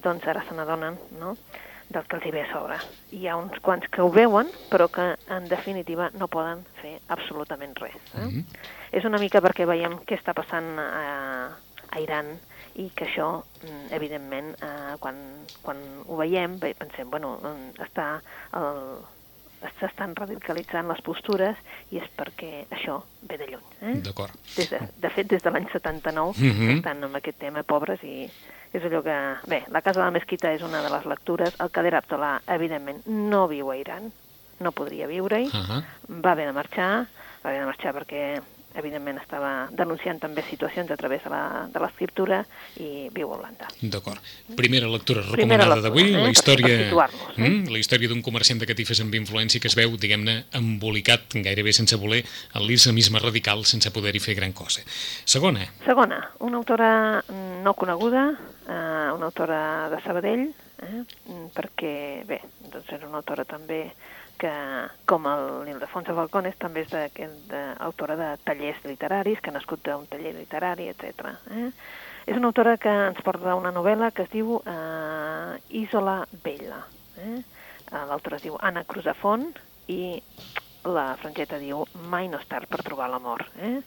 doncs 0.00 0.26
ara 0.26 0.42
se 0.48 0.56
n'adonen 0.56 0.96
no? 1.20 1.36
Del 1.88 2.04
que 2.08 2.16
els 2.16 2.26
hi 2.26 2.30
ve 2.34 2.42
a 2.42 2.52
sobre. 2.52 2.78
Hi 3.12 3.26
ha 3.28 3.36
uns 3.36 3.58
quants 3.62 3.86
que 3.92 4.02
ho 4.02 4.10
veuen, 4.10 4.48
però 4.70 4.88
que 4.90 5.14
en 5.28 5.48
definitiva 5.48 6.10
no 6.18 6.28
poden 6.28 6.64
fer 6.80 6.98
absolutament 7.08 7.76
res. 7.80 7.96
Eh? 8.14 8.24
Mhm. 8.26 8.44
És 8.92 9.04
una 9.04 9.18
mica 9.18 9.40
perquè 9.42 9.66
veiem 9.66 9.98
què 10.06 10.18
està 10.18 10.34
passant 10.34 10.78
a, 10.78 11.56
a 11.90 12.00
Iran 12.00 12.38
i 12.76 12.88
que 12.94 13.06
això, 13.06 13.44
mm, 13.62 13.92
evidentment, 13.94 14.54
eh, 14.62 14.94
quan, 14.98 15.16
quan 15.62 15.76
ho 16.06 16.16
veiem, 16.16 16.58
pensem, 16.58 17.10
bueno, 17.10 17.38
mm, 17.42 17.82
està 17.84 18.20
el, 18.54 18.98
s'estan 19.80 20.14
radicalitzant 20.16 20.88
les 20.90 21.00
postures 21.00 21.56
i 21.90 21.96
és 22.02 22.08
perquè 22.16 22.66
això 22.74 22.98
ve 23.22 23.38
de 23.40 23.46
lluny. 23.46 23.62
Eh? 23.80 23.94
D'acord. 24.04 24.34
De, 24.56 24.80
de 25.00 25.10
fet, 25.14 25.26
des 25.30 25.42
de 25.42 25.50
l'any 25.50 25.68
79 25.72 26.34
Mhm. 26.38 26.76
estan 26.78 27.04
amb 27.04 27.16
aquest 27.16 27.38
tema 27.38 27.62
pobres 27.62 28.02
i 28.04 28.28
és 28.74 28.84
allò 28.84 29.02
que... 29.06 29.16
Bé, 29.50 29.62
la 29.70 29.82
Casa 29.82 30.00
de 30.00 30.06
la 30.08 30.14
Mesquita 30.14 30.50
és 30.52 30.64
una 30.66 30.82
de 30.82 30.90
les 30.90 31.06
lectures. 31.06 31.54
El 31.62 31.70
Kader 31.70 31.94
Abdullah, 32.00 32.40
evidentment, 32.56 33.04
no 33.06 33.46
viu 33.48 33.70
a 33.70 33.78
Iran, 33.78 34.10
no 34.60 34.74
podria 34.74 35.06
viure-hi, 35.06 35.46
Uh 35.46 35.62
-huh. 35.62 35.84
va 36.24 36.32
haver 36.32 36.46
de 36.46 36.52
marxar, 36.52 37.06
va 37.44 37.50
haver 37.50 37.60
de 37.60 37.66
marxar 37.66 37.94
perquè 37.94 38.42
evidentment 38.74 39.20
estava 39.22 39.68
denunciant 39.70 40.18
també 40.22 40.42
situacions 40.48 40.90
a 40.90 40.96
través 40.98 41.22
de 41.24 41.80
l'escriptura 41.82 42.40
i 42.82 43.08
viu 43.14 43.30
a 43.32 43.38
Holanda. 43.38 43.68
D'acord. 43.80 44.18
Primera 44.58 44.88
lectura 44.90 45.22
recomanada 45.22 45.80
d'avui, 45.80 46.08
eh? 46.10 46.22
la 46.24 46.30
història 46.30 46.72
eh? 46.88 46.92
mm, 47.36 47.70
la 47.70 47.78
història 47.78 48.10
d'un 48.10 48.22
comerciant 48.22 48.60
de 48.60 48.66
catifes 48.66 49.00
amb 49.00 49.14
influència 49.14 49.62
que 49.62 49.70
es 49.70 49.76
veu, 49.78 49.94
diguem-ne, 49.96 50.44
embolicat 50.58 51.38
gairebé 51.46 51.72
sense 51.72 51.96
voler 51.96 52.24
en 52.54 52.66
l'islamisme 52.66 53.22
radical 53.22 53.64
sense 53.64 53.90
poder-hi 53.94 54.22
fer 54.22 54.34
gran 54.34 54.52
cosa. 54.52 54.82
Segona. 55.24 55.68
Segona, 55.86 56.18
una 56.40 56.58
autora 56.58 57.22
no 57.62 57.74
coneguda, 57.78 58.32
eh, 58.68 59.12
una 59.14 59.30
autora 59.30 59.88
de 59.90 60.00
Sabadell, 60.04 60.44
eh? 60.82 61.02
perquè, 61.54 61.94
bé, 62.28 62.40
doncs 62.72 62.92
era 62.96 63.08
una 63.08 63.20
autora 63.22 63.44
també 63.48 63.86
que, 64.38 64.52
com 65.06 65.26
el 65.30 65.68
Ildefonso 65.72 66.14
Balcones, 66.16 66.56
també 66.60 66.84
és 66.84 66.90
de, 66.92 67.28
de, 67.50 67.62
autora 67.86 68.16
de 68.18 68.30
tallers 68.44 68.82
literaris, 68.84 69.40
que 69.40 69.52
ha 69.52 69.56
nascut 69.56 69.84
d'un 69.86 70.08
taller 70.10 70.34
literari, 70.36 70.88
etc. 70.90 71.34
Eh? 71.54 71.70
És 72.26 72.36
una 72.38 72.50
autora 72.50 72.76
que 72.80 72.92
ens 73.10 73.20
porta 73.24 73.56
una 73.58 73.72
novel·la 73.74 74.10
que 74.16 74.24
es 74.24 74.32
diu 74.32 74.58
eh, 74.60 75.60
Isola 75.82 76.22
Vella. 76.44 76.80
Eh? 77.20 77.36
eh 77.92 78.04
l'autora 78.08 78.40
es 78.40 78.46
diu 78.46 78.56
Anna 78.60 78.84
Cruzafont 78.88 79.50
i 79.92 80.16
la 80.84 81.14
frangeta 81.20 81.60
diu 81.60 81.84
Mai 82.10 82.28
no 82.32 82.40
és 82.40 82.48
tard 82.48 82.68
per 82.68 82.82
trobar 82.84 83.10
l'amor. 83.12 83.44
Eh? 83.60 83.78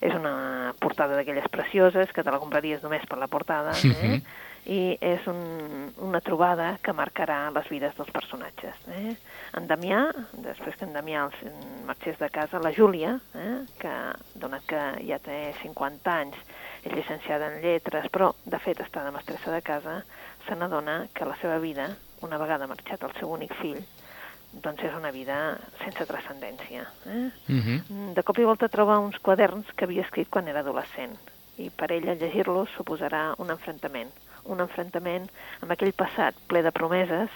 És 0.00 0.14
una 0.14 0.74
portada 0.78 1.16
d'aquelles 1.18 1.48
precioses 1.50 2.12
que 2.14 2.22
te 2.22 2.30
la 2.30 2.38
compraries 2.38 2.84
només 2.84 3.06
per 3.08 3.18
la 3.18 3.30
portada, 3.30 3.74
eh? 3.78 3.94
Mhm 3.94 4.46
i 4.68 4.98
és 5.00 5.24
un, 5.30 5.38
una 6.04 6.20
trobada 6.20 6.74
que 6.84 6.92
marcarà 6.96 7.38
les 7.54 7.68
vides 7.72 7.94
dels 7.96 8.10
personatges. 8.12 8.76
Eh? 8.92 9.14
En 9.56 9.68
Damià, 9.70 10.02
després 10.44 10.76
que 10.76 10.84
en 10.84 10.92
Damià 10.92 11.24
els 11.24 11.38
marxés 11.88 12.18
de 12.20 12.28
casa, 12.32 12.60
la 12.60 12.72
Júlia, 12.76 13.14
eh? 13.34 13.54
que 13.80 13.94
donat 14.36 14.66
que 14.68 14.82
ja 15.08 15.20
té 15.24 15.38
50 15.62 16.16
anys, 16.24 16.36
és 16.84 16.92
llicenciada 16.92 17.48
en 17.48 17.62
lletres, 17.64 18.10
però 18.12 18.34
de 18.44 18.60
fet 18.62 18.82
està 18.84 19.06
de 19.06 19.14
mestressa 19.14 19.54
de 19.54 19.62
casa, 19.64 20.02
se 20.46 20.56
n'adona 20.56 21.00
que 21.16 21.28
la 21.28 21.38
seva 21.40 21.56
vida, 21.64 21.88
una 22.26 22.38
vegada 22.40 22.68
marxat 22.68 23.08
el 23.08 23.16
seu 23.16 23.32
únic 23.32 23.56
fill, 23.62 23.80
doncs 24.52 24.82
és 24.82 24.94
una 24.94 25.10
vida 25.10 25.58
sense 25.82 26.06
transcendència. 26.06 26.86
Eh? 27.06 27.30
Uh 27.48 27.54
mhm. 27.54 27.80
-huh. 27.88 28.14
De 28.14 28.22
cop 28.22 28.38
i 28.38 28.44
volta 28.44 28.68
troba 28.68 28.98
uns 28.98 29.18
quaderns 29.18 29.66
que 29.76 29.84
havia 29.84 30.02
escrit 30.02 30.28
quan 30.28 30.48
era 30.48 30.60
adolescent 30.60 31.18
i 31.58 31.70
per 31.70 31.92
ella 31.92 32.14
llegir-los 32.14 32.70
suposarà 32.76 33.34
un 33.38 33.50
enfrontament 33.50 34.12
un 34.48 34.60
enfrontament 34.64 35.28
amb 35.60 35.72
aquell 35.72 35.92
passat 35.92 36.34
ple 36.50 36.62
de 36.62 36.72
promeses 36.72 37.30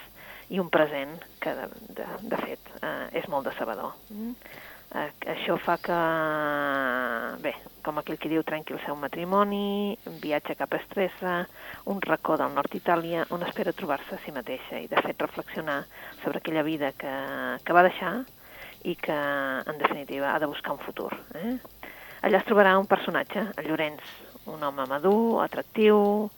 i 0.53 0.59
un 0.59 0.69
present 0.69 1.15
que, 1.41 1.53
de, 1.55 1.67
de, 1.97 2.05
de 2.29 2.39
fet, 2.43 2.71
eh, 2.81 3.07
és 3.19 3.27
molt 3.31 3.47
decebedor. 3.47 3.93
Mm? 4.09 4.33
Eh, 4.93 5.09
això 5.33 5.55
fa 5.57 5.79
que, 5.81 5.95
bé, 7.41 7.53
com 7.81 7.97
aquell 7.97 8.19
que 8.21 8.29
diu, 8.29 8.43
trenqui 8.45 8.75
el 8.75 8.81
seu 8.83 8.97
matrimoni, 8.99 9.97
viatge 10.21 10.53
cap 10.59 10.75
a 10.75 10.79
Estressa, 10.83 11.33
un 11.89 12.01
racó 12.05 12.37
del 12.37 12.53
nord 12.53 12.75
Itàlia, 12.77 13.25
on 13.33 13.41
espera 13.47 13.73
trobar-se 13.73 14.13
a 14.13 14.21
si 14.21 14.33
mateixa 14.35 14.83
i, 14.83 14.85
de 14.91 15.01
fet, 15.01 15.17
reflexionar 15.25 15.79
sobre 16.21 16.37
aquella 16.37 16.61
vida 16.67 16.93
que, 16.93 17.15
que 17.65 17.73
va 17.73 17.85
deixar 17.89 18.13
i 18.85 18.93
que, 18.99 19.17
en 19.65 19.81
definitiva, 19.81 20.35
ha 20.35 20.39
de 20.39 20.51
buscar 20.51 20.77
un 20.77 20.83
futur. 20.85 21.09
Eh? 21.41 21.57
Allà 22.21 22.43
es 22.43 22.45
trobarà 22.45 22.77
un 22.77 22.87
personatge, 22.87 23.49
el 23.57 23.71
Llorenç, 23.71 24.03
un 24.53 24.61
home 24.61 24.85
madur, 24.91 25.41
atractiu, 25.41 26.29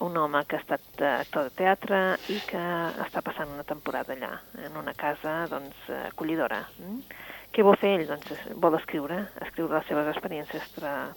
un 0.00 0.16
home 0.16 0.44
que 0.48 0.56
ha 0.56 0.62
estat 0.62 1.02
actor 1.12 1.50
de 1.50 1.56
teatre 1.58 1.98
i 2.32 2.38
que 2.46 2.60
està 3.04 3.20
passant 3.26 3.50
una 3.52 3.66
temporada 3.66 4.14
allà, 4.14 4.38
en 4.64 4.78
una 4.80 4.94
casa 4.96 5.42
doncs, 5.50 5.90
acollidora. 6.06 6.62
Mm? 6.78 7.18
Què 7.52 7.64
vol 7.66 7.78
fer 7.80 7.94
ell? 7.96 8.04
Doncs 8.08 8.50
vol 8.62 8.76
escriure, 8.78 9.18
escriure 9.46 9.78
les 9.78 9.88
seves 9.90 10.10
experiències 10.12 10.68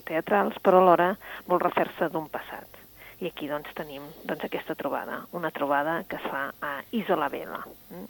teatrals, 0.07 0.57
però 0.63 0.81
alhora 0.81 1.11
vol 1.49 1.61
refer-se 1.61 2.09
d'un 2.13 2.29
passat. 2.33 2.79
I 3.21 3.29
aquí 3.29 3.49
doncs 3.49 3.69
tenim 3.77 4.07
doncs, 4.25 4.47
aquesta 4.47 4.73
trobada, 4.75 5.19
una 5.37 5.51
trobada 5.53 5.99
que 6.09 6.17
es 6.17 6.25
fa 6.25 6.47
a 6.57 6.71
Isola 6.97 7.29
Vela. 7.29 7.59
Mm? 7.91 8.07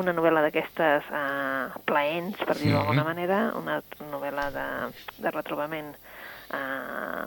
Una 0.00 0.12
novel·la 0.12 0.42
d'aquestes 0.42 1.06
eh, 1.14 1.82
plaents, 1.86 2.40
per 2.42 2.56
dir-ho 2.58 2.80
d'alguna 2.80 3.04
manera, 3.06 3.38
una 3.56 3.78
novel·la 4.10 4.48
de, 4.56 4.66
de 5.22 5.32
retrobament 5.36 5.92
eh, 5.94 7.26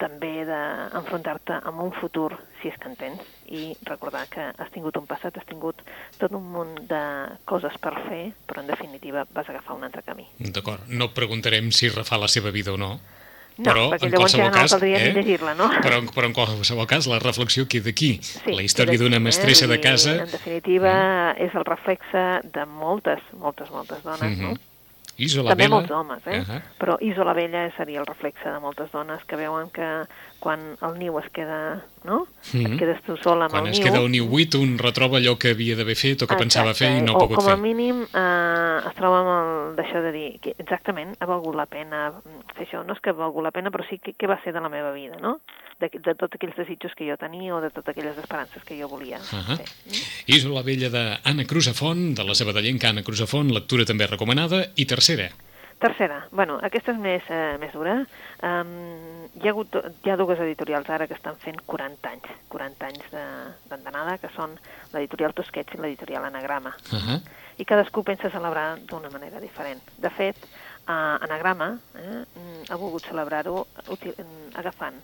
també 0.00 0.46
d'enfrontar-te 0.48 1.58
amb 1.68 1.82
un 1.84 1.92
futur, 1.98 2.30
si 2.60 2.70
és 2.72 2.80
que 2.80 2.88
en 2.88 2.96
tens, 2.96 3.28
i 3.52 3.72
recordar 3.84 4.26
que 4.32 4.48
has 4.50 4.70
tingut 4.72 4.96
un 4.96 5.06
passat, 5.06 5.36
has 5.36 5.48
tingut 5.48 5.82
tot 6.18 6.32
un 6.32 6.44
munt 6.54 6.76
de 6.88 7.02
coses 7.48 7.76
per 7.82 7.94
fer, 8.06 8.22
però 8.48 8.64
en 8.64 8.70
definitiva 8.72 9.26
vas 9.34 9.48
agafar 9.48 9.76
un 9.76 9.84
altre 9.88 10.04
camí. 10.06 10.24
D'acord, 10.38 10.88
no 10.88 11.12
preguntarem 11.12 11.70
si 11.70 11.92
refà 11.92 12.20
la 12.20 12.30
seva 12.32 12.52
vida 12.54 12.72
o 12.72 12.80
no, 12.80 12.96
no, 13.58 13.64
però 13.66 13.84
perquè 13.92 14.08
en 14.08 14.16
qualsevol 14.16 14.46
ja 14.46 14.50
no 14.50 14.56
cas, 14.56 14.74
eh? 14.80 15.12
llegir-la, 15.18 15.54
no? 15.58 15.68
Però, 15.84 16.00
però 16.14 16.30
en 16.30 16.36
qualsevol 16.36 16.88
cas 16.88 17.08
la 17.10 17.20
reflexió 17.20 17.66
queda 17.68 17.92
aquí. 17.92 18.14
Sí, 18.24 18.56
la 18.56 18.64
història 18.64 19.00
d'una 19.00 19.20
mestressa 19.20 19.66
eh? 19.68 19.72
de 19.74 19.80
casa... 19.84 20.16
En 20.24 20.32
definitiva, 20.32 20.92
mm. 20.92 21.48
és 21.48 21.56
el 21.60 21.66
reflexe 21.68 22.26
de 22.54 22.68
moltes, 22.68 23.20
moltes, 23.36 23.72
moltes 23.74 24.04
dones, 24.06 24.30
mm 24.30 24.38
-hmm. 24.40 24.56
no? 24.56 24.71
Isola 25.22 25.52
També 25.52 25.64
Vella... 25.64 25.76
molts 25.76 25.90
homes, 25.90 26.26
eh? 26.26 26.40
Uh 26.40 26.44
-huh. 26.48 26.60
Però 26.78 26.96
Isola 27.00 27.32
Vella 27.32 27.70
seria 27.76 28.00
el 28.00 28.06
reflexe 28.06 28.48
de 28.48 28.58
moltes 28.60 28.90
dones 28.90 29.24
que 29.24 29.36
veuen 29.36 29.70
que 29.70 29.88
quan 30.40 30.60
el 30.82 30.98
niu 30.98 31.18
es 31.18 31.28
queda, 31.30 31.82
no? 32.04 32.26
Mm 32.52 32.60
-hmm. 32.60 32.72
Et 32.72 32.78
quedes 32.78 33.02
tu 33.02 33.16
sola 33.16 33.44
amb 33.44 33.52
quan 33.54 33.66
el 33.66 33.70
niu. 33.72 33.80
Quan 33.80 33.86
es 33.86 33.92
queda 33.92 34.04
un 34.04 34.10
niu 34.10 34.26
buit, 34.26 34.54
un 34.54 34.78
retroba 34.78 35.18
allò 35.18 35.38
que 35.38 35.50
havia 35.50 35.76
d'haver 35.76 35.96
fet 35.96 36.22
o 36.22 36.26
que 36.26 36.34
Exacte. 36.34 36.44
pensava 36.44 36.74
fer 36.74 36.98
i 36.98 37.02
no 37.02 37.12
ha 37.12 37.18
pogut 37.18 37.38
fer. 37.38 37.52
O 37.52 37.56
com 37.56 37.60
a 37.60 37.62
mínim 37.68 38.02
eh, 38.02 38.88
es 38.88 38.94
troba 38.94 39.16
amb 39.22 39.30
el 39.38 39.76
d'això 39.76 40.02
de 40.02 40.12
dir 40.12 40.40
que 40.40 40.54
exactament 40.58 41.16
ha 41.20 41.26
valgut 41.26 41.54
la 41.54 41.66
pena 41.66 42.12
fer 42.56 42.66
això. 42.66 42.84
No 42.84 42.92
és 42.92 43.00
que 43.00 43.10
ha 43.10 43.12
valgut 43.12 43.42
la 43.42 43.50
pena, 43.50 43.70
però 43.70 43.84
sí 43.88 43.98
que 43.98 44.12
què 44.18 44.26
va 44.26 44.40
ser 44.42 44.52
de 44.52 44.60
la 44.60 44.68
meva 44.68 44.92
vida, 44.92 45.16
no? 45.20 45.40
De, 45.82 45.90
de 45.98 46.14
tots 46.14 46.38
aquells 46.38 46.56
desitjos 46.56 46.94
que 46.98 47.06
jo 47.08 47.18
tenia 47.20 47.54
o 47.56 47.60
de 47.60 47.70
totes 47.74 47.92
aquelles 47.92 48.18
esperances 48.18 48.62
que 48.64 48.78
jo 48.78 48.88
volia 48.88 49.18
uh 49.18 49.42
-huh. 49.42 49.58
Mm? 49.58 50.02
Isola 50.26 50.62
Vella 50.62 50.88
d'Anna 50.88 51.44
Cruzafont, 51.44 52.14
de 52.16 52.24
la 52.24 52.34
Sabadellenca 52.34 52.88
Anna 52.88 53.02
Cruzafont, 53.02 53.50
lectura 53.50 53.84
també 53.84 54.06
recomanada, 54.06 54.68
i 54.76 54.86
tercera. 54.86 55.30
Tercera, 55.78 56.28
bueno, 56.30 56.60
aquesta 56.62 56.92
és 56.92 56.98
més, 56.98 57.22
eh, 57.28 57.56
més 57.58 57.72
dura. 57.72 58.06
Um, 58.48 59.26
hi, 59.34 59.48
ha 59.48 59.50
hagut, 59.50 59.74
hi 60.04 60.10
ha 60.10 60.16
dues 60.16 60.38
editorials 60.38 60.88
ara 60.88 61.08
que 61.08 61.14
estan 61.14 61.34
fent 61.36 61.58
40 61.66 62.08
anys, 62.08 62.28
40 62.48 62.86
anys 62.86 63.04
d'andanada, 63.68 64.18
que 64.18 64.30
són 64.36 64.54
l'editorial 64.92 65.34
Tosquets 65.34 65.74
i 65.74 65.78
l'editorial 65.78 66.24
Anagrama. 66.24 66.76
Uh 66.92 66.98
-huh. 66.98 67.20
I 67.58 67.64
cadascú 67.64 68.04
pensa 68.04 68.30
celebrar 68.30 68.78
d'una 68.86 69.10
manera 69.10 69.40
diferent. 69.40 69.82
De 69.98 70.10
fet, 70.10 70.36
uh, 70.86 71.18
Anagrama 71.20 71.78
eh, 71.96 72.24
ha 72.70 72.76
volgut 72.76 73.02
celebrar-ho 73.02 73.66
agafant 74.54 75.02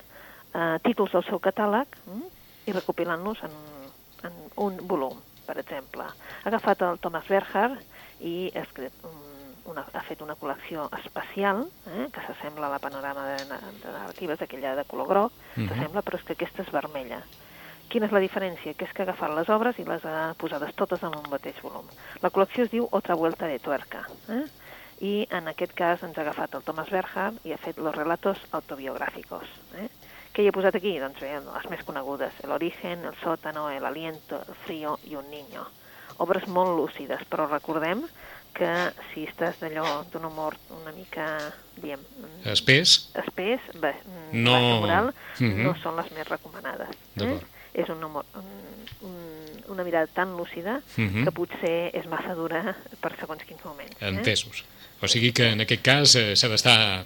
uh, 0.58 0.74
títols 0.82 1.14
del 1.14 1.24
seu 1.30 1.38
catàleg 1.38 1.96
mm, 2.04 2.26
i 2.66 2.74
recopilant-los 2.74 3.46
en, 3.46 3.56
en 4.28 4.42
un 4.66 4.82
volum, 4.90 5.16
per 5.46 5.56
exemple. 5.62 6.10
Ha 6.10 6.50
agafat 6.50 6.82
el 6.82 6.98
Thomas 6.98 7.30
Berger 7.30 7.70
i 8.20 8.50
ha 8.54 8.66
escrit 8.66 9.06
un 9.06 9.28
una, 9.68 9.84
ha 9.92 10.02
fet 10.06 10.22
una 10.24 10.36
col·lecció 10.38 10.86
especial, 10.98 11.66
eh, 11.92 12.06
que 12.12 12.24
s'assembla 12.24 12.68
a 12.68 12.72
la 12.74 12.80
panorama 12.82 13.26
de, 13.28 13.36
de 13.44 13.92
narratives, 13.92 14.42
aquella 14.42 14.74
de 14.78 14.84
color 14.88 15.08
groc, 15.08 15.32
uh 15.32 15.62
-huh. 15.62 15.68
s'assembla, 15.68 16.02
però 16.02 16.16
és 16.16 16.24
que 16.24 16.32
aquesta 16.32 16.62
és 16.62 16.72
vermella. 16.72 17.22
Quina 17.88 18.06
és 18.06 18.12
la 18.12 18.20
diferència? 18.20 18.74
Que 18.74 18.84
és 18.84 18.92
que 18.92 19.02
ha 19.02 19.08
agafat 19.08 19.34
les 19.34 19.48
obres 19.48 19.78
i 19.78 19.84
les 19.84 20.04
ha 20.04 20.34
posades 20.36 20.74
totes 20.74 21.02
en 21.02 21.14
un 21.14 21.30
mateix 21.30 21.60
volum. 21.62 21.86
La 22.20 22.30
col·lecció 22.30 22.64
es 22.64 22.70
diu 22.70 22.88
Otra 22.90 23.14
vuelta 23.14 23.46
de 23.46 23.58
tuerca, 23.58 24.06
eh? 24.28 24.44
i 25.00 25.28
en 25.30 25.48
aquest 25.48 25.72
cas 25.74 26.02
ens 26.02 26.18
ha 26.18 26.20
agafat 26.20 26.54
el 26.54 26.62
Thomas 26.62 26.90
Berger 26.90 27.32
i 27.44 27.52
ha 27.52 27.58
fet 27.58 27.78
los 27.78 27.94
relatos 27.94 28.38
autobiográficos. 28.50 29.44
Eh? 29.76 29.88
Què 30.38 30.44
hi 30.44 30.48
he 30.52 30.54
posat 30.54 30.76
aquí? 30.78 30.92
Doncs 31.02 31.18
bé, 31.18 31.32
les 31.42 31.64
més 31.66 31.80
conegudes, 31.82 32.36
El 32.46 32.52
origen, 32.54 33.00
El 33.08 33.16
sótano, 33.18 33.64
El 33.74 33.82
aliento, 33.82 34.38
El 34.46 34.58
frío 34.68 34.92
i 35.10 35.16
Un 35.18 35.26
niño. 35.32 35.64
Obres 36.22 36.44
molt 36.46 36.76
lúcides, 36.78 37.24
però 37.26 37.48
recordem 37.48 38.04
que 38.54 38.68
si 39.08 39.24
estàs 39.26 39.58
d'allò 39.58 40.04
d'un 40.12 40.28
humor 40.28 40.54
una 40.76 40.92
mica, 40.94 41.24
diem... 41.82 42.04
Espès? 42.54 42.92
Espès, 43.18 43.66
bé, 43.82 43.96
no... 44.30 44.54
moral, 44.84 45.10
mhm. 45.40 45.48
-huh. 45.48 45.64
no 45.66 45.74
són 45.82 45.98
les 45.98 46.12
més 46.14 46.30
recomanades. 46.30 46.94
Eh? 47.18 47.34
És 47.74 47.88
un 47.88 48.04
humor, 48.04 48.24
un, 48.38 48.46
un, 49.10 49.18
una 49.74 49.82
mirada 49.82 50.06
tan 50.06 50.36
lúcida 50.36 50.82
mhm. 50.96 51.08
-huh. 51.08 51.24
que 51.24 51.32
potser 51.32 51.90
és 51.92 52.06
massa 52.06 52.34
dura 52.34 52.76
per 53.00 53.18
segons 53.18 53.42
quins 53.42 53.64
moments. 53.64 53.96
Eh? 54.00 54.06
Entesos. 54.06 54.64
O 55.02 55.08
sigui 55.08 55.32
que 55.32 55.50
en 55.50 55.60
aquest 55.60 55.82
cas 55.82 56.14
eh, 56.14 56.36
s'ha 56.36 56.48
d'estar 56.48 57.04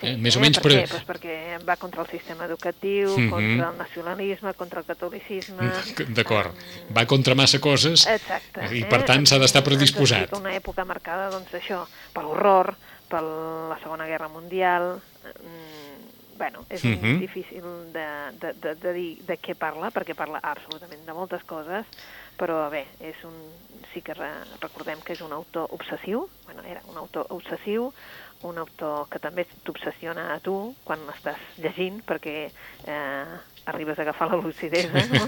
Sí, 0.00 0.08
eh, 0.08 0.16
més 0.16 0.34
eh? 0.34 0.38
o 0.38 0.42
menys... 0.42 0.60
Per 0.64 0.72
què? 0.72 0.84
Pues 0.88 1.06
perquè 1.08 1.36
va 1.66 1.76
contra 1.80 2.04
el 2.04 2.08
sistema 2.08 2.46
educatiu, 2.48 3.10
mm 3.12 3.26
-hmm. 3.26 3.30
contra 3.30 3.70
el 3.70 3.78
nacionalisme, 3.78 4.54
contra 4.54 4.80
el 4.80 4.86
catolicisme... 4.86 5.70
D'acord. 6.16 6.54
Um... 6.54 6.94
Va 6.96 7.06
contra 7.06 7.34
massa 7.34 7.60
coses 7.60 8.06
Exacte, 8.06 8.70
i 8.72 8.84
per 8.84 9.04
tant 9.04 9.26
s'ha 9.26 9.38
d'estar 9.38 9.62
predisposat. 9.62 10.32
una 10.32 10.54
època 10.56 10.84
marcada, 10.84 11.30
doncs, 11.30 11.52
això, 11.54 11.84
per 12.12 12.24
l'horror, 12.24 12.74
per 13.08 13.22
la 13.22 13.78
Segona 13.82 14.06
Guerra 14.06 14.28
Mundial... 14.28 15.00
Mm, 15.44 15.80
bueno, 16.40 16.64
és 16.70 16.82
mm 16.82 16.96
-hmm. 16.96 17.18
difícil 17.18 17.62
de, 17.92 18.06
de, 18.40 18.52
de, 18.62 18.74
de 18.74 18.92
dir 18.92 19.18
de 19.26 19.36
què 19.36 19.54
parla, 19.54 19.90
perquè 19.90 20.14
parla 20.14 20.40
absolutament 20.42 21.04
de 21.04 21.12
moltes 21.12 21.44
coses, 21.44 21.84
però 22.38 22.70
bé, 22.70 22.86
és 23.00 23.16
un, 23.24 23.34
sí 23.92 24.00
que 24.00 24.14
re, 24.14 24.30
recordem 24.60 25.00
que 25.04 25.12
és 25.12 25.20
un 25.20 25.32
autor 25.32 25.68
obsessiu, 25.70 26.28
bueno, 26.46 26.62
era 26.62 26.80
un 26.88 26.96
autor 26.96 27.26
obsessiu, 27.28 27.92
un 28.48 28.58
autor 28.58 29.08
que 29.12 29.20
també 29.22 29.46
t'obsessiona 29.64 30.30
a 30.34 30.40
tu 30.44 30.74
quan 30.84 31.02
l'estàs 31.08 31.40
llegint, 31.60 32.00
perquè 32.06 32.36
eh, 32.48 33.38
arribes 33.70 33.98
a 33.98 34.02
agafar 34.02 34.30
la 34.30 34.36
lucidesa, 34.36 35.04
no? 35.12 35.26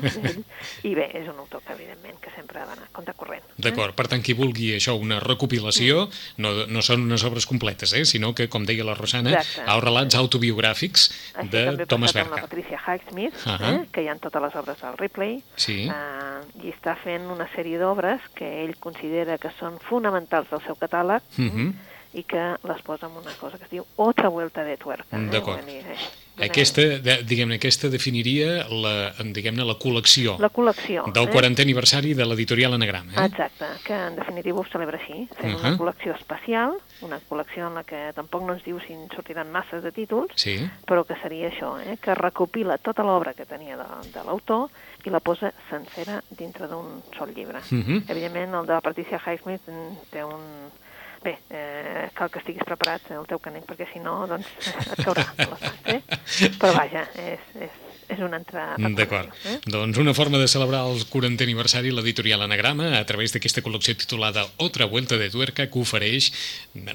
I 0.89 0.95
bé, 0.97 1.09
és 1.19 1.29
un 1.29 1.39
autor 1.39 1.63
que, 1.65 1.75
evidentment, 1.77 2.19
que 2.23 2.33
sempre 2.35 2.61
ha 2.63 2.67
d'anar 2.67 2.89
compte 2.95 3.15
corrent. 3.19 3.45
Eh? 3.45 3.63
D'acord, 3.69 3.95
per 3.99 4.09
tant, 4.11 4.23
qui 4.25 4.35
vulgui 4.39 4.73
això, 4.77 4.97
una 4.99 5.21
recopilació, 5.23 6.07
mm. 6.07 6.43
no, 6.45 6.53
no 6.73 6.85
són 6.85 7.07
unes 7.07 7.25
obres 7.29 7.47
completes, 7.49 7.95
eh? 7.99 8.05
sinó 8.09 8.33
que, 8.39 8.49
com 8.53 8.67
deia 8.69 8.87
la 8.89 8.97
Rosana, 8.99 9.35
Exacte. 9.39 9.79
relats 9.85 10.19
autobiogràfics 10.19 11.09
Així 11.43 11.53
de 11.53 11.87
Thomas 11.87 12.17
Berka. 12.17 12.41
Així 12.41 12.41
també 12.41 12.49
Patricia 12.49 12.81
Highsmith, 12.81 13.47
uh 13.47 13.55
-huh. 13.55 13.71
eh? 13.71 13.87
que 13.93 14.03
hi 14.03 14.09
ha 14.09 14.17
totes 14.17 14.43
les 14.43 14.55
obres 14.57 14.81
del 14.81 14.99
Ripley, 14.99 15.43
sí. 15.57 15.79
eh, 15.89 16.67
i 16.67 16.73
està 16.73 16.97
fent 16.97 17.31
una 17.31 17.49
sèrie 17.55 17.79
d'obres 17.79 18.21
que 18.35 18.65
ell 18.65 18.77
considera 18.79 19.39
que 19.39 19.51
són 19.59 19.79
fonamentals 19.79 20.51
del 20.51 20.63
seu 20.67 20.77
catàleg, 20.77 21.23
uh 21.39 21.43
mhm. 21.43 21.57
-huh 21.57 21.92
i 22.13 22.25
que 22.29 22.57
les 22.69 22.83
posa 22.83 23.07
en 23.07 23.17
una 23.17 23.33
cosa 23.41 23.59
que 23.59 23.65
es 23.65 23.71
diu 23.71 23.87
otra 23.97 24.29
vuelta 24.29 24.65
de 24.65 24.77
tuerca. 24.77 25.17
Eh? 25.17 25.29
D'acord. 25.33 25.69
Eh? 25.69 25.97
Aquesta, 26.41 26.83
diguem-ne, 27.29 27.59
aquesta 27.59 27.91
definiria 27.93 28.63
la, 28.73 29.13
diguem-ne, 29.37 29.67
la 29.69 29.77
col·lecció. 29.81 30.39
La 30.41 30.49
col·lecció. 30.53 31.05
Del 31.13 31.29
40è 31.29 31.61
eh? 31.61 31.67
aniversari 31.67 32.15
de 32.17 32.25
l'editorial 32.25 32.73
Anagram. 32.79 33.11
Eh? 33.13 33.27
Exacte, 33.27 33.69
que 33.85 33.99
en 34.09 34.17
definitiva 34.17 34.63
ho 34.63 34.65
celebra 34.73 34.99
així, 35.01 35.27
fent 35.37 35.55
uh 35.55 35.59
-huh. 35.59 35.61
una 35.61 35.79
col·lecció 35.79 36.17
especial, 36.17 36.79
una 37.03 37.21
col·lecció 37.29 37.69
en 37.69 37.75
la 37.75 37.85
que 37.85 38.13
tampoc 38.15 38.47
no 38.47 38.55
ens 38.55 38.65
diu 38.65 38.81
si 38.81 38.95
en 38.95 39.09
sortiran 39.15 39.53
masses 39.53 39.83
de 39.83 39.93
títols, 39.93 40.33
sí. 40.37 40.57
però 40.87 41.05
que 41.05 41.17
seria 41.23 41.51
això, 41.51 41.79
eh? 41.81 41.99
que 42.01 42.15
recopila 42.15 42.79
tota 42.79 43.03
l'obra 43.03 43.35
que 43.35 43.45
tenia 43.45 43.77
de, 43.77 43.89
de 44.13 44.25
l'autor 44.25 44.71
i 45.05 45.11
la 45.11 45.21
posa 45.21 45.53
sencera 45.69 46.23
dintre 46.31 46.67
d'un 46.67 47.03
sol 47.17 47.33
llibre. 47.35 47.59
Uh 47.71 47.79
-huh. 47.79 48.03
Evidentment, 48.09 48.55
el 48.55 48.67
de 48.67 48.73
la 48.73 48.81
Patricia 48.81 49.21
Highsmith 49.21 49.63
té 50.11 50.25
un 50.25 50.71
bé, 51.25 51.37
eh, 51.51 52.09
cal 52.17 52.31
que 52.33 52.41
estiguis 52.43 52.67
preparat 52.67 53.11
el 53.15 53.27
teu 53.31 53.41
canet, 53.43 53.67
perquè 53.69 53.89
si 53.93 54.03
no, 54.03 54.23
doncs, 54.31 54.51
et 54.83 55.03
caurà 55.05 55.27
les 55.39 55.67
eh? 55.95 56.01
Però 56.59 56.73
vaja, 56.77 57.07
és, 57.23 57.49
és, 57.69 57.81
és 58.13 58.21
una 58.21 58.39
entrada... 58.41 58.77
D'acord. 58.97 59.33
Eh? 59.49 59.59
Doncs 59.73 59.99
una 60.01 60.15
forma 60.15 60.41
de 60.41 60.49
celebrar 60.51 60.83
el 60.91 61.03
40è 61.09 61.47
aniversari 61.47 61.93
l'editorial 61.95 62.45
Anagrama 62.45 62.93
a 62.99 63.05
través 63.09 63.33
d'aquesta 63.35 63.63
col·lecció 63.65 63.97
titulada 63.99 64.45
Otra 64.63 64.87
Vuelta 64.91 65.19
de 65.21 65.31
Tuerca 65.33 65.69
que 65.71 65.81
ofereix 65.81 66.31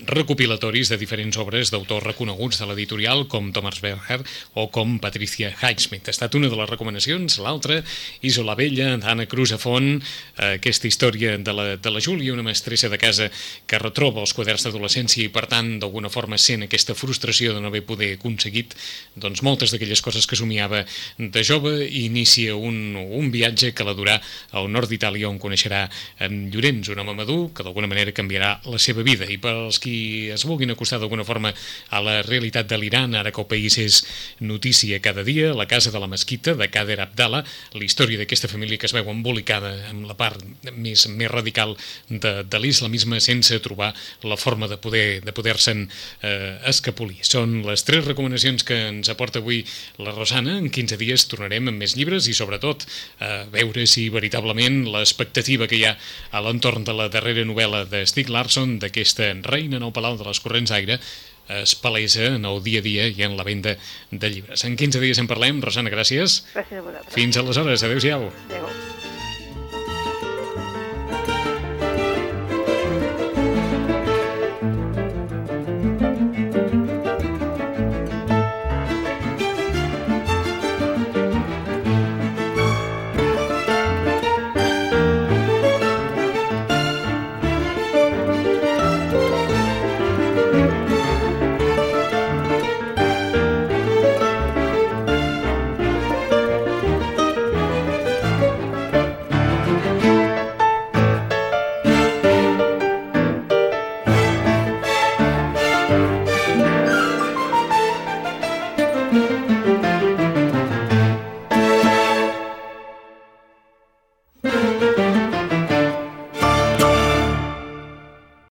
recopilatoris 0.07 0.91
de 0.93 0.99
diferents 1.01 1.37
obres 1.41 1.71
d'autors 1.73 2.05
reconeguts 2.05 2.61
de 2.61 2.69
l'editorial 2.69 3.25
com 3.31 3.51
Thomas 3.55 3.81
Berger 3.83 4.21
o 4.53 4.67
com 4.73 4.97
Patricia 5.03 5.51
Highsmith. 5.53 6.07
Ha 6.07 6.15
estat 6.15 6.37
una 6.37 6.51
de 6.51 6.59
les 6.59 6.69
recomanacions, 6.69 7.39
l'altra, 7.43 7.81
Isola 8.21 8.57
Vella, 8.59 8.93
d'Anna 9.01 9.27
Cruz 9.29 9.53
a 9.55 9.61
Font, 9.61 9.97
aquesta 10.37 10.89
història 10.89 11.37
de 11.37 11.53
la, 11.53 11.67
de 11.77 11.93
la 11.93 12.03
Júlia, 12.03 12.33
una 12.33 12.45
mestressa 12.45 12.89
de 12.89 12.99
casa 13.01 13.29
que 13.67 13.81
retroba 13.81 14.21
els 14.23 14.33
quaderns 14.37 14.67
d'adolescència 14.67 15.25
i 15.25 15.33
per 15.33 15.47
tant 15.51 15.77
d'alguna 15.81 16.11
forma 16.13 16.39
sent 16.41 16.65
aquesta 16.65 16.95
frustració 16.97 17.53
de 17.53 17.61
no 17.61 17.71
haver 17.71 17.83
poder 17.87 18.13
aconseguit 18.17 18.75
doncs, 19.15 19.43
moltes 19.45 19.73
d'aquelles 19.73 20.01
coses 20.03 20.27
que 20.27 20.39
somiava 20.39 20.85
de 21.17 21.43
jove 21.43 21.73
i 21.85 22.05
inicia 22.05 22.55
un, 22.55 22.95
un 22.95 23.31
viatge 23.33 23.73
que 23.75 23.85
la 23.87 23.95
durà 23.97 24.17
al 24.57 24.69
nord 24.71 24.89
d'Itàlia 24.91 25.29
on 25.29 25.39
coneixerà 25.41 25.85
en 26.23 26.47
Llorenç, 26.53 26.91
un 26.93 27.01
home 27.03 27.15
madur 27.17 27.51
que 27.53 27.65
d'alguna 27.65 27.89
manera 27.91 28.15
canviarà 28.15 28.57
la 28.65 28.79
seva 28.81 29.03
vida. 29.05 29.27
I 29.29 29.39
per 29.41 29.53
als 29.55 29.81
qui 29.83 30.29
es 30.33 30.45
vulguin 30.47 30.71
acostar 30.73 30.99
d'alguna 31.01 31.25
forma 31.27 31.53
a 31.89 32.01
la 32.03 32.21
realitat 32.25 32.69
de 32.69 32.79
l'Iran, 32.79 33.15
ara 33.15 33.31
que 33.31 33.41
el 33.41 33.49
país 33.49 33.77
és 33.81 34.01
notícia 34.39 35.01
cada 35.03 35.23
dia, 35.27 35.53
la 35.53 35.67
casa 35.67 35.91
de 35.91 35.99
la 35.99 36.09
mesquita 36.09 36.55
de 36.57 36.69
Kader 36.71 37.01
Abdallah, 37.05 37.43
la 37.73 37.85
història 37.85 38.21
d'aquesta 38.21 38.49
família 38.51 38.77
que 38.77 38.87
es 38.89 38.95
veu 38.95 39.09
embolicada 39.11 39.73
amb 39.91 40.07
la 40.09 40.17
part 40.17 40.41
més, 40.73 41.07
més 41.09 41.31
radical 41.31 41.75
de, 42.09 42.43
de 42.43 42.59
l'islamisme 42.61 43.19
sense 43.23 43.59
trobar 43.63 43.93
la 44.23 44.37
forma 44.37 44.67
de 44.67 44.77
poder 44.81 45.21
de 45.23 45.33
poder-se'n 45.35 45.85
eh, 46.21 46.57
escapolir. 46.69 47.19
Són 47.27 47.61
les 47.67 47.83
tres 47.87 48.05
recomanacions 48.05 48.65
que 48.67 48.77
ens 48.91 49.11
aporta 49.11 49.41
avui 49.41 49.63
la 50.01 50.13
Rosana 50.15 50.57
en 50.57 50.69
15 50.77 50.99
dies 51.01 51.27
tornarem 51.31 51.71
amb 51.71 51.81
més 51.83 51.97
llibres 51.97 52.29
i 52.29 52.35
sobretot 52.37 52.85
a 53.23 53.31
veure 53.53 53.87
si 53.89 54.07
veritablement 54.13 54.83
l'expectativa 54.93 55.67
que 55.69 55.79
hi 55.79 55.87
ha 55.89 55.95
a 56.31 56.43
l'entorn 56.45 56.85
de 56.87 56.95
la 56.95 57.09
darrera 57.13 57.45
novel·la 57.47 57.85
de 57.89 58.05
Stieg 58.09 58.29
Larsson, 58.33 58.77
d'aquesta 58.83 59.33
reina 59.47 59.81
el 59.81 59.95
Palau 59.95 60.19
de 60.19 60.27
les 60.27 60.41
Corrents 60.43 60.73
d'Aire, 60.73 60.99
es 61.47 61.75
palesa 61.79 62.25
en 62.35 62.45
el 62.45 62.63
dia 62.63 62.81
a 62.83 62.85
dia 62.85 63.07
i 63.07 63.23
en 63.23 63.37
la 63.39 63.45
venda 63.47 63.77
de 64.11 64.29
llibres. 64.29 64.65
En 64.67 64.75
15 64.75 64.99
dies 65.03 65.21
en 65.21 65.31
parlem. 65.31 65.61
Rosana, 65.63 65.93
gràcies. 65.93 66.41
Gràcies 66.53 66.81
a 66.81 66.87
vosaltres. 66.89 67.13
Fins 67.15 67.39
aleshores. 67.39 67.87
Adéu-siau. 67.87 68.27
Adéu. 68.49 69.15